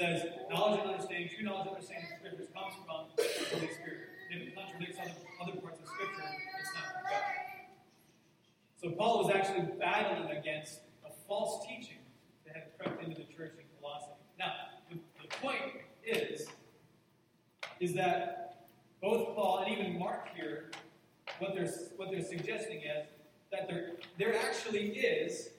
says, 0.00 0.24
knowledge 0.48 0.80
and 0.80 0.90
understanding, 0.90 1.28
true 1.28 1.44
knowledge 1.44 1.66
and 1.66 1.76
understanding 1.76 2.08
of 2.08 2.16
Scriptures 2.16 2.48
comes 2.56 2.72
from 2.72 2.86
the 2.88 3.22
Holy 3.52 3.68
Spirit. 3.68 4.08
And 4.32 4.40
if 4.40 4.48
it 4.48 4.54
contradicts 4.56 4.98
other, 4.98 5.12
other 5.42 5.60
parts 5.60 5.78
of 5.78 5.88
Scripture, 5.88 6.24
it's 6.24 6.72
not 6.72 6.84
from 6.88 7.04
God. 7.04 7.22
So 8.80 8.90
Paul 8.96 9.24
was 9.24 9.34
actually 9.34 9.68
battling 9.78 10.34
against 10.34 10.80
a 11.04 11.10
false 11.28 11.66
teaching 11.66 12.00
that 12.46 12.54
had 12.54 12.78
crept 12.78 13.04
into 13.04 13.14
the 13.14 13.28
church 13.28 13.52
in 13.58 13.66
Colossae. 13.78 14.16
Now, 14.38 14.52
the, 14.88 14.96
the 15.20 15.28
point 15.36 15.84
is, 16.02 16.48
is 17.78 17.92
that 17.92 18.64
both 19.02 19.36
Paul 19.36 19.64
and 19.66 19.76
even 19.76 19.98
Mark 19.98 20.28
here, 20.34 20.70
what 21.40 21.54
they're, 21.54 21.70
what 21.98 22.10
they're 22.10 22.24
suggesting 22.24 22.80
is 22.80 23.06
that 23.52 23.68
there, 23.68 23.90
there 24.18 24.34
actually 24.34 24.96
is 24.96 25.50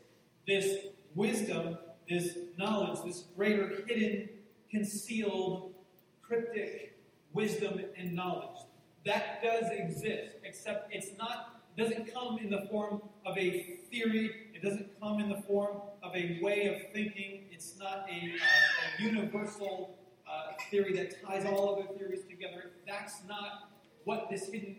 this 0.48 0.88
wisdom 1.14 1.78
this 2.12 2.38
knowledge, 2.58 3.00
this 3.06 3.24
greater 3.38 3.84
hidden, 3.88 4.28
concealed, 4.70 5.74
cryptic 6.22 6.98
wisdom 7.34 7.80
and 7.98 8.14
knowledge. 8.14 8.60
That 9.06 9.42
does 9.42 9.72
exist, 9.72 10.36
except 10.44 10.94
it's 10.94 11.18
not 11.18 11.62
doesn't 11.78 12.14
come 12.14 12.38
in 12.38 12.50
the 12.50 12.68
form 12.70 13.02
of 13.26 13.38
a 13.38 13.78
theory. 13.90 14.50
It 14.54 14.62
doesn't 14.62 15.00
come 15.02 15.22
in 15.22 15.30
the 15.30 15.42
form 15.44 15.78
of 16.04 16.14
a 16.14 16.38
way 16.42 16.66
of 16.68 16.92
thinking. 16.92 17.46
It's 17.50 17.80
not 17.80 18.06
a, 18.10 18.34
uh, 18.34 19.00
a 19.00 19.04
universal 19.04 19.96
uh, 20.30 20.52
theory 20.70 20.94
that 20.98 21.24
ties 21.26 21.46
all 21.46 21.74
other 21.74 21.98
theories 21.98 22.26
together. 22.30 22.72
That's 22.86 23.22
not 23.26 23.72
what 24.04 24.30
this 24.30 24.50
hidden 24.50 24.76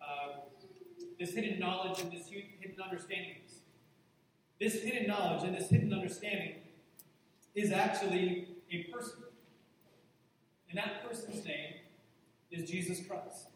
uh, 0.00 0.40
this 1.18 1.34
hidden 1.34 1.58
knowledge 1.58 2.00
and 2.00 2.12
this 2.12 2.28
hidden 2.28 2.80
understanding 2.80 3.34
is. 3.44 3.56
This 4.60 4.80
hidden 4.80 5.08
knowledge 5.08 5.42
and 5.42 5.56
this 5.56 5.68
hidden 5.68 5.92
understanding 5.92 6.54
is 7.58 7.72
actually 7.72 8.48
a 8.70 8.84
person. 8.84 9.18
And 10.70 10.78
that 10.78 11.08
person's 11.08 11.44
name 11.44 11.74
is 12.50 12.68
Jesus 12.70 13.00
Christ. 13.06 13.48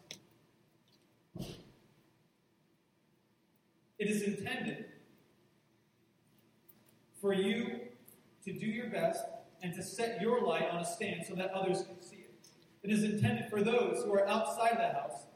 It 3.98 4.08
is 4.08 4.22
intended 4.22 4.86
for 7.20 7.32
you 7.32 7.78
to 8.44 8.52
do 8.52 8.66
your 8.66 8.88
best 8.88 9.24
and 9.62 9.72
to 9.74 9.82
set 9.82 10.20
your 10.20 10.42
light 10.42 10.68
on 10.70 10.80
a 10.80 10.84
stand 10.84 11.24
so 11.28 11.34
that 11.36 11.52
others 11.52 11.84
can 11.84 12.02
see 12.02 12.16
it. 12.16 12.48
It 12.82 12.90
is 12.90 13.04
intended 13.04 13.48
for 13.48 13.62
those 13.62 14.02
who 14.04 14.12
are 14.12 14.26
outside 14.26 14.76
the 14.78 14.98
house. 14.98 15.26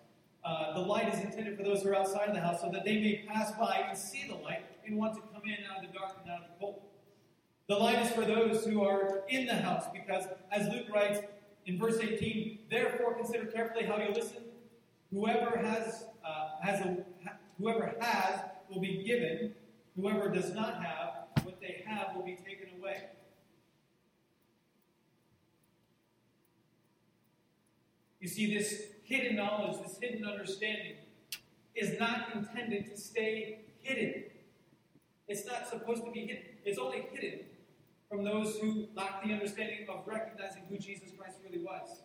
Uh, 0.44 0.74
the 0.74 0.80
light 0.80 1.14
is 1.14 1.20
intended 1.20 1.56
for 1.56 1.62
those 1.62 1.82
who 1.82 1.90
are 1.90 1.94
outside 1.94 2.28
of 2.28 2.34
the 2.34 2.40
house 2.40 2.60
so 2.60 2.70
that 2.72 2.84
they 2.84 3.00
may 3.00 3.24
pass 3.28 3.52
by 3.52 3.84
and 3.88 3.96
see 3.96 4.26
the 4.26 4.34
light 4.34 4.64
and 4.84 4.96
want 4.96 5.14
to 5.14 5.20
come 5.32 5.42
in 5.44 5.64
out 5.70 5.84
of 5.84 5.92
the 5.92 5.96
dark 5.96 6.16
and 6.22 6.30
out 6.32 6.42
of 6.42 6.48
the 6.48 6.54
cold. 6.58 6.82
The 7.68 7.74
light 7.74 7.98
is 7.98 8.12
for 8.12 8.24
those 8.24 8.64
who 8.64 8.84
are 8.84 9.24
in 9.28 9.46
the 9.46 9.54
house 9.54 9.86
because, 9.92 10.26
as 10.52 10.68
Luke 10.68 10.86
writes 10.92 11.18
in 11.66 11.78
verse 11.78 11.98
18, 11.98 12.60
therefore 12.70 13.14
consider 13.14 13.46
carefully 13.46 13.84
how 13.84 13.96
you 13.98 14.10
listen. 14.10 14.44
Whoever 15.12 15.58
has, 15.58 16.04
uh, 16.24 16.50
has 16.62 16.80
a, 16.80 16.98
whoever 17.58 17.96
has 18.00 18.40
will 18.70 18.80
be 18.80 19.02
given. 19.04 19.52
Whoever 19.96 20.28
does 20.28 20.54
not 20.54 20.80
have, 20.84 21.44
what 21.44 21.60
they 21.60 21.82
have 21.86 22.14
will 22.14 22.22
be 22.22 22.36
taken 22.36 22.68
away. 22.78 23.02
You 28.20 28.28
see, 28.28 28.54
this 28.54 28.82
hidden 29.02 29.36
knowledge, 29.36 29.82
this 29.82 29.98
hidden 30.00 30.24
understanding, 30.24 30.96
is 31.74 31.98
not 31.98 32.28
intended 32.32 32.86
to 32.90 32.96
stay 32.96 33.60
hidden. 33.80 34.24
It's 35.26 35.44
not 35.46 35.68
supposed 35.68 36.04
to 36.04 36.12
be 36.12 36.20
hidden. 36.20 36.44
It's 36.64 36.78
only 36.78 37.06
hidden 37.12 37.40
from 38.16 38.24
those 38.24 38.56
who 38.58 38.88
lack 38.94 39.22
the 39.22 39.30
understanding 39.30 39.86
of 39.90 40.06
recognizing 40.06 40.62
who 40.70 40.78
Jesus 40.78 41.10
Christ 41.18 41.36
really 41.44 41.62
was. 41.62 42.00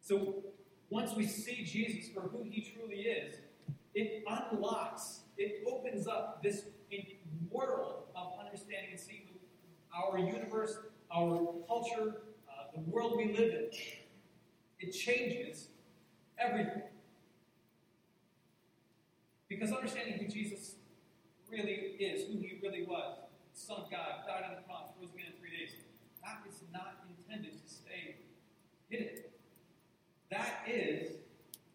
So, 0.00 0.44
once 0.88 1.16
we 1.16 1.26
see 1.26 1.64
Jesus 1.64 2.12
for 2.14 2.20
who 2.20 2.44
he 2.48 2.60
truly 2.60 3.00
is, 3.00 3.34
it 3.92 4.22
unlocks, 4.28 5.22
it 5.36 5.64
opens 5.66 6.06
up 6.06 6.44
this 6.44 6.66
world 7.50 8.04
of 8.14 8.34
understanding 8.38 8.90
and 8.92 9.00
seeing 9.00 9.22
our 9.92 10.16
universe, 10.16 10.78
our 11.12 11.52
culture, 11.66 12.22
uh, 12.48 12.70
the 12.72 12.80
world 12.88 13.16
we 13.16 13.32
live 13.32 13.52
in. 13.52 13.70
It 14.78 14.92
changes 14.92 15.68
everything. 16.38 16.82
Because 19.48 19.72
understanding 19.72 20.18
who 20.18 20.28
Jesus 20.28 20.76
really 21.50 21.96
is, 21.98 22.28
who 22.28 22.38
he 22.38 22.60
really 22.62 22.84
was, 22.84 23.25
Son 23.56 23.78
of 23.78 23.90
God, 23.90 24.26
died 24.26 24.44
on 24.48 24.54
the 24.54 24.62
cross, 24.62 24.90
rose 25.00 25.08
again 25.14 25.32
in 25.32 25.40
three 25.40 25.50
days, 25.50 25.70
that 26.22 26.42
is 26.46 26.60
not 26.72 27.06
intended 27.08 27.52
to 27.52 27.68
stay 27.74 28.16
hidden. 28.90 29.08
That 30.30 30.64
is 30.68 31.12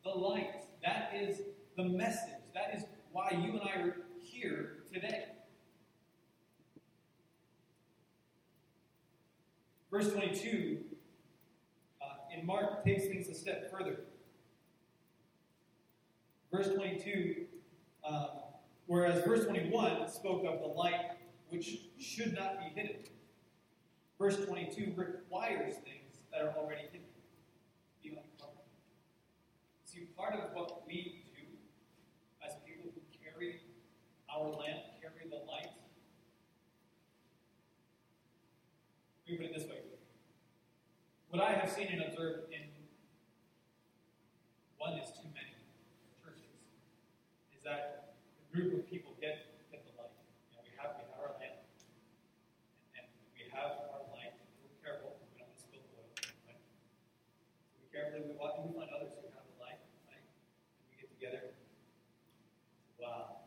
the 0.03 0.11
light. 0.11 0.63
That 0.83 1.11
is 1.15 1.41
the 1.75 1.83
message. 1.83 2.35
That 2.53 2.75
is 2.75 2.83
why 3.11 3.31
you 3.31 3.59
and 3.59 3.61
I 3.61 3.81
are 3.81 3.95
here 4.21 4.83
today. 4.93 5.25
Verse 9.89 10.13
22 10.13 10.77
uh, 12.01 12.05
in 12.37 12.45
Mark 12.45 12.85
takes 12.85 13.05
things 13.07 13.27
a 13.27 13.33
step 13.33 13.71
further. 13.71 14.01
Verse 16.51 16.67
22, 16.75 17.45
uh, 18.07 18.27
whereas 18.85 19.25
verse 19.25 19.45
21 19.45 20.07
spoke 20.09 20.45
of 20.45 20.59
the 20.59 20.67
light 20.67 21.10
which 21.51 21.77
should 21.99 22.33
not 22.33 22.59
be 22.59 22.81
hidden. 22.81 23.03
Verse 24.17 24.37
22 24.45 24.93
requires 24.95 25.75
things 25.75 26.17
that 26.31 26.41
are 26.41 26.53
already 26.57 26.83
hidden. 26.91 27.07
Be 28.03 28.09
uncovered. 28.09 28.65
See, 29.85 30.07
part 30.17 30.33
of 30.33 30.53
what 30.53 30.87
we 30.87 31.23
do 31.35 31.43
as 32.45 32.53
people 32.65 32.91
who 32.93 33.01
carry 33.23 33.61
our 34.33 34.49
lamp 34.49 34.79
carry 35.01 35.29
the 35.29 35.43
light? 35.49 35.67
We 39.27 39.37
put 39.37 39.45
it 39.45 39.53
this 39.55 39.67
way. 39.67 39.79
What 41.31 41.41
I 41.41 41.55
have 41.55 41.71
seen 41.71 41.87
and 41.87 42.03
observed 42.03 42.51
in 42.51 42.67
one 44.75 44.99
is 44.99 45.07
too 45.15 45.31
many 45.31 45.55
churches 46.19 46.51
is 47.55 47.63
that 47.63 48.17
a 48.35 48.45
group 48.51 48.75
of 48.75 48.83
people 48.91 49.15
get, 49.21 49.63
get 49.71 49.87
the 49.87 49.95
light. 49.95 50.11
You 50.51 50.59
know, 50.59 50.65
we 50.67 50.75
have 50.75 50.99
we 50.99 51.07
have 51.07 51.15
our 51.23 51.31
lamp 51.39 51.63
and, 51.63 53.07
and 53.07 53.07
we 53.31 53.47
have 53.55 53.79
our 53.95 54.03
light. 54.11 54.35
We're 54.59 54.75
careful 54.83 55.15
we 55.31 55.39
don't 55.39 55.55
spill 55.55 55.79
the 55.79 56.03
oil. 56.03 56.11
Right? 56.43 56.59
So 57.71 57.79
we 57.79 57.87
carefully 57.95 58.27
we 58.27 58.35
walk 58.35 58.59
and 58.59 58.67
we 58.67 58.75
find 58.75 58.91
others 58.91 59.15
who 59.15 59.31
have 59.31 59.47
the 59.47 59.55
light, 59.63 59.79
right? 60.11 60.19
And 60.19 60.83
we 60.91 60.99
get 60.99 61.07
together. 61.15 61.55
Wow. 62.99 63.41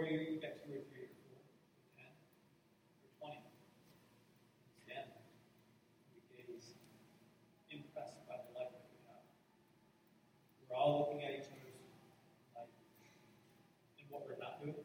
before 0.00 0.06
you 0.06 0.40
get 0.40 0.56
two 0.64 0.72
or 0.72 0.80
three 0.88 1.04
or 1.04 1.12
four 1.28 1.36
or 1.36 1.90
ten 1.92 2.08
or 3.04 3.10
twenty, 3.20 3.42
stand 4.86 5.12
there 5.12 5.28
and 5.28 6.08
we 6.14 6.22
gaze 6.32 6.78
impressed 7.68 8.22
by 8.24 8.38
the 8.38 8.54
light 8.56 8.72
that 8.72 8.86
we 8.88 8.96
have. 9.12 9.20
We're 10.64 10.72
all 10.72 11.04
looking 11.04 11.20
at 11.26 11.36
each 11.36 11.52
other's 11.52 11.84
light. 12.56 12.72
And 14.00 14.08
what 14.08 14.24
we're 14.24 14.40
not 14.40 14.62
doing 14.64 14.78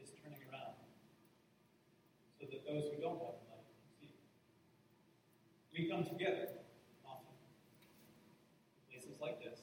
is 0.00 0.10
turning 0.18 0.42
around 0.50 0.80
so 2.40 2.50
that 2.50 2.66
those 2.66 2.90
who 2.90 2.98
don't 2.98 3.22
have 3.22 3.38
the 3.38 3.46
light 3.54 3.70
can 3.70 3.86
see. 4.02 4.18
We 5.70 5.85
come 5.96 6.04
together 6.04 6.48
often 7.08 7.32
places 8.90 9.16
like 9.18 9.40
this 9.42 9.60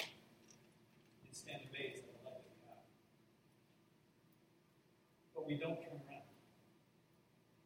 and 0.00 1.36
stand 1.36 1.60
amazed 1.68 2.00
at 2.08 2.16
the 2.16 2.24
light 2.24 2.40
that 2.40 2.48
we 2.48 2.64
have. 2.64 2.80
But 5.36 5.46
we 5.46 5.60
don't 5.60 5.76
turn 5.84 6.00
around. 6.08 6.24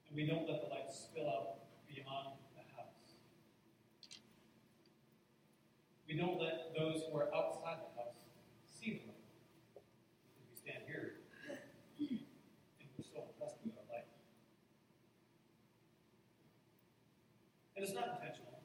And 0.08 0.16
we 0.16 0.26
don't 0.26 0.42
let 0.50 0.58
the 0.66 0.74
light 0.74 0.90
spill 0.90 1.30
out 1.30 1.62
beyond 1.86 2.34
the 2.58 2.66
house. 2.74 3.14
We 6.08 6.18
don't 6.18 6.42
let 6.42 6.74
those 6.74 7.06
who 7.06 7.16
are 7.16 7.30
outside 7.30 7.78
the 7.78 7.94
house 7.94 8.26
see 8.66 8.98
the 8.98 9.06
light. 9.06 9.22
Because 10.34 10.50
we 10.50 10.56
stand 10.58 10.82
here 10.90 11.22
and 12.02 12.88
we're 12.98 13.06
so 13.06 13.22
impressed 13.22 13.62
with 13.62 13.78
our 13.78 13.86
light. 13.86 14.10
And 17.82 17.88
it's 17.88 17.98
not 17.98 18.14
intentional. 18.14 18.62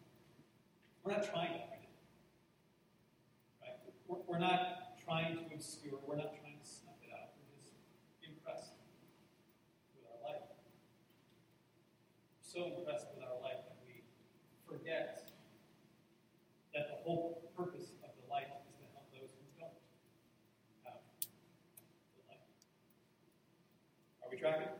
We're 1.08 1.16
not 1.16 1.24
trying 1.24 1.56
to 1.56 1.64
hide 1.72 1.88
it. 1.88 1.96
Right? 3.64 3.80
We're, 4.12 4.28
we're 4.28 4.44
not 4.44 5.00
trying 5.00 5.40
to 5.40 5.56
obscure, 5.56 6.04
we're 6.04 6.20
not 6.20 6.36
trying 6.36 6.60
to 6.60 6.68
snuff 6.68 7.00
it 7.00 7.16
out. 7.16 7.32
We're 7.48 7.64
just 7.64 7.80
impressed 8.20 8.76
with 9.96 10.04
our 10.04 10.20
life. 10.20 10.44
so 12.44 12.76
impressed 12.76 13.08
with 13.16 13.24
our 13.24 13.40
life 13.40 13.64
that 13.72 13.80
we 13.88 14.04
forget 14.68 15.32
that 16.76 16.92
the 16.92 17.00
whole 17.08 17.40
purpose 17.56 17.96
of 18.04 18.12
the 18.20 18.28
light 18.28 18.52
is 18.68 18.76
to 18.76 18.84
help 18.92 19.08
those 19.16 19.32
who 19.32 19.48
don't 19.56 19.80
have 20.84 21.00
the 22.20 22.28
light. 22.28 22.44
Are 24.20 24.28
we 24.28 24.36
tracking? 24.36 24.76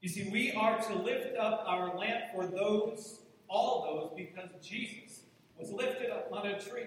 You 0.00 0.08
see, 0.08 0.28
we 0.30 0.52
are 0.52 0.78
to 0.78 0.94
lift 0.94 1.36
up 1.36 1.64
our 1.66 1.96
lamp 1.96 2.24
for 2.34 2.46
those, 2.46 3.20
all 3.48 3.82
those, 3.82 4.12
because 4.16 4.50
Jesus 4.64 5.22
was 5.58 5.72
lifted 5.72 6.10
up 6.10 6.28
on 6.32 6.46
a 6.46 6.60
tree 6.60 6.86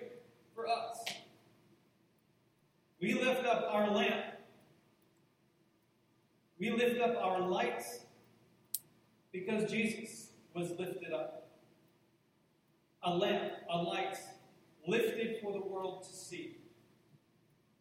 for 0.55 0.67
us. 0.67 1.03
We 3.01 3.13
lift 3.15 3.45
up 3.45 3.67
our 3.69 3.89
lamp. 3.91 4.25
We 6.59 6.69
lift 6.69 7.01
up 7.01 7.17
our 7.21 7.41
lights 7.41 8.01
because 9.33 9.69
Jesus 9.69 10.27
was 10.53 10.69
lifted 10.77 11.11
up. 11.11 11.49
A 13.03 13.13
lamp, 13.13 13.53
a 13.69 13.77
light, 13.77 14.17
lifted 14.87 15.41
for 15.41 15.51
the 15.51 15.65
world 15.65 16.03
to 16.03 16.13
see. 16.13 16.57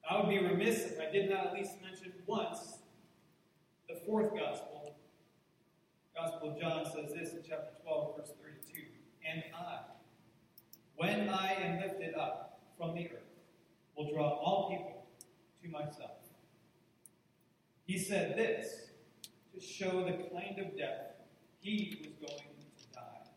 I 0.08 0.18
would 0.18 0.30
be 0.30 0.38
remiss 0.38 0.86
if 0.86 0.98
I 0.98 1.12
did 1.12 1.28
not 1.30 1.48
at 1.48 1.52
least 1.52 1.72
mention 1.82 2.12
once 2.26 2.78
the 3.88 3.96
fourth 4.06 4.34
gospel. 4.34 4.79
Gospel 6.20 6.50
of 6.50 6.60
John 6.60 6.84
says 6.84 7.14
this 7.14 7.32
in 7.32 7.40
chapter 7.48 7.70
12, 7.82 8.16
verse 8.18 8.32
32. 8.42 8.82
And 9.26 9.42
I, 9.56 9.78
when 10.96 11.30
I 11.30 11.54
am 11.54 11.80
lifted 11.80 12.14
up 12.14 12.60
from 12.76 12.94
the 12.94 13.06
earth, 13.06 13.22
will 13.96 14.12
draw 14.12 14.28
all 14.28 14.68
people 14.68 15.06
to 15.62 15.68
myself. 15.70 16.10
He 17.86 17.98
said 17.98 18.36
this 18.36 18.90
to 19.54 19.60
show 19.64 20.04
the 20.04 20.12
kind 20.12 20.58
of 20.58 20.76
death 20.76 21.12
he 21.58 21.96
was 22.02 22.30
going 22.30 22.38
to 22.38 22.94
die. 22.94 23.30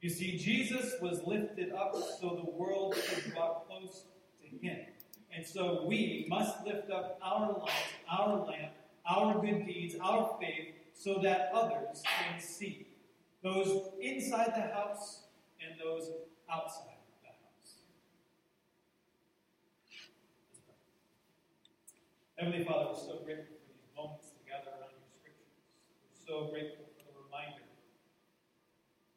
You 0.00 0.10
see, 0.10 0.36
Jesus 0.36 0.96
was 1.00 1.22
lifted 1.24 1.72
up 1.72 1.94
so 2.20 2.42
the 2.44 2.50
world 2.50 2.96
could 2.96 3.32
draw 3.32 3.60
close 3.60 4.06
to 4.42 4.66
him. 4.66 4.78
And 5.32 5.46
so 5.46 5.84
we 5.86 6.26
must 6.28 6.66
lift 6.66 6.90
up 6.90 7.20
our 7.22 7.52
light, 7.52 7.70
our 8.10 8.46
lamp, 8.46 8.72
our 9.08 9.40
good 9.40 9.64
deeds, 9.64 9.94
our 10.02 10.36
faith, 10.40 10.74
so 11.00 11.18
that 11.22 11.50
others 11.54 12.02
can 12.04 12.38
see. 12.38 12.86
Those 13.42 13.88
inside 14.02 14.52
the 14.54 14.68
house 14.74 15.22
and 15.64 15.80
those 15.80 16.10
outside 16.52 17.00
the 17.22 17.32
house. 17.32 17.72
Heavenly 22.36 22.64
Father, 22.64 22.92
we're 22.92 23.00
so 23.00 23.24
grateful 23.24 23.56
for 23.64 23.72
these 23.72 23.88
moments 23.96 24.28
together 24.44 24.76
around 24.76 24.92
your 24.92 25.08
scriptures. 25.16 25.56
We're 26.04 26.20
so 26.20 26.52
grateful 26.52 26.84
for 26.92 27.08
the 27.08 27.16
reminder 27.16 27.64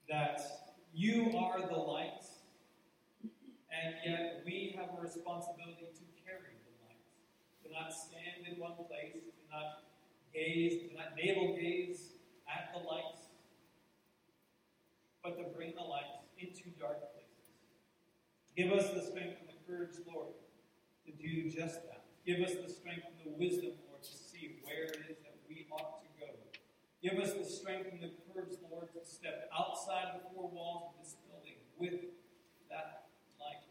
that 0.08 0.40
you 0.96 1.36
are 1.36 1.68
the 1.68 1.84
light, 1.84 2.24
and 3.28 3.96
yet 4.06 4.44
we 4.46 4.74
have 4.80 4.88
a 4.98 5.02
responsibility 5.02 5.92
to 5.92 6.04
carry 6.24 6.56
the 6.64 6.72
light, 6.88 7.04
to 7.60 7.68
not 7.76 7.92
stand 7.92 8.48
in 8.48 8.56
one 8.56 8.80
place, 8.88 9.20
to 9.20 9.44
not 9.52 9.84
gaze, 10.34 10.90
to 10.90 10.96
not 10.96 11.16
navel 11.16 11.56
gaze 11.56 12.14
at 12.48 12.74
the 12.74 12.80
light, 12.80 13.20
but 15.24 15.38
to 15.38 15.44
bring 15.56 15.74
the 15.76 15.82
light 15.82 16.20
into 16.38 16.70
dark 16.80 17.00
places. 17.14 17.54
Give 18.58 18.72
us 18.72 18.90
the 18.94 19.02
strength 19.02 19.38
and 19.40 19.50
the 19.50 19.60
courage, 19.66 19.96
Lord, 20.06 20.34
to 21.06 21.12
do 21.12 21.50
just 21.50 21.82
that. 21.88 22.06
Give 22.26 22.40
us 22.40 22.54
the 22.56 22.72
strength 22.72 23.04
and 23.08 23.34
the 23.34 23.38
wisdom, 23.38 23.72
Lord, 23.90 24.04
to 24.04 24.16
see 24.16 24.60
where 24.64 24.86
it 24.86 25.00
is 25.10 25.18
that 25.24 25.36
we 25.48 25.68
ought 25.72 26.02
to 26.02 26.10
go. 26.20 26.32
Give 27.02 27.20
us 27.20 27.34
the 27.34 27.44
strength 27.44 27.92
and 27.92 28.02
the 28.02 28.12
courage, 28.32 28.56
Lord, 28.72 28.88
to 28.94 29.04
step 29.04 29.50
outside 29.52 30.16
the 30.16 30.30
four 30.32 30.50
walls 30.50 30.92
of 30.92 31.04
this 31.04 31.16
building 31.28 31.60
with 31.78 32.00
that 32.70 33.12
light. 33.40 33.64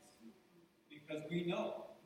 Because 0.90 1.24
we 1.30 1.44
know 1.46 1.96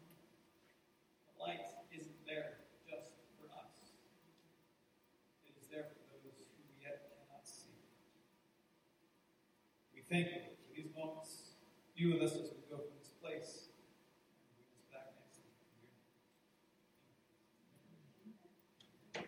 the 1.27 1.43
light 1.43 1.67
isn't 1.91 2.27
there 2.27 2.63
just 2.87 3.11
for 3.39 3.51
us, 3.55 3.91
it 5.47 5.55
is 5.59 5.67
there 5.71 5.91
for 5.91 6.03
those 6.23 6.47
who 6.55 6.63
yet 6.79 7.11
cannot 7.11 7.43
see. 7.43 7.75
We 9.95 9.96
thank 10.11 10.27
you 10.27 10.41
for 10.41 10.75
these 10.75 10.87
moments. 10.97 11.43
You 11.97 12.13
with 12.13 12.23
us 12.23 12.33
as 12.33 12.51
we 12.51 12.63
go 12.71 12.77
from 12.77 12.97
this 12.99 13.09
place. 13.23 13.69
And 14.53 14.55
bring 14.55 14.69
us 14.71 14.87
back 14.93 15.15
next 15.17 15.39
week. 15.41 15.57
Thank 19.15 19.27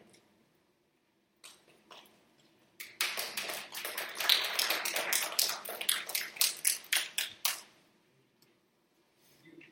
you. 9.45 9.62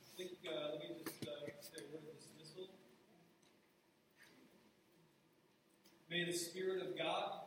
I 0.00 0.16
think, 0.16 0.32
uh, 0.46 0.72
let 0.72 0.80
me 0.80 0.86
just 1.04 1.22
uh, 1.22 1.30
say 1.60 1.78
a 1.78 1.94
word 1.94 2.02
of 2.10 2.18
dismissal. 2.18 2.66
May 6.10 6.24
the 6.24 6.32
Spirit 6.32 6.82
of 6.82 6.98
God 6.98 7.42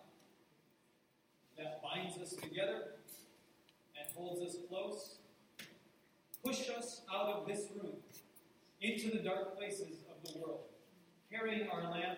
that 1.57 1.81
binds 1.81 2.17
us 2.17 2.33
together 2.33 2.95
and 3.97 4.15
holds 4.15 4.41
us 4.41 4.57
close 4.69 5.17
push 6.43 6.69
us 6.69 7.01
out 7.11 7.27
of 7.27 7.47
this 7.47 7.69
room 7.75 7.95
into 8.81 9.09
the 9.09 9.23
dark 9.23 9.57
places 9.57 10.03
of 10.11 10.31
the 10.31 10.37
world, 10.39 10.65
carrying 11.45 11.67
our 11.69 11.83
lamp 11.91 12.14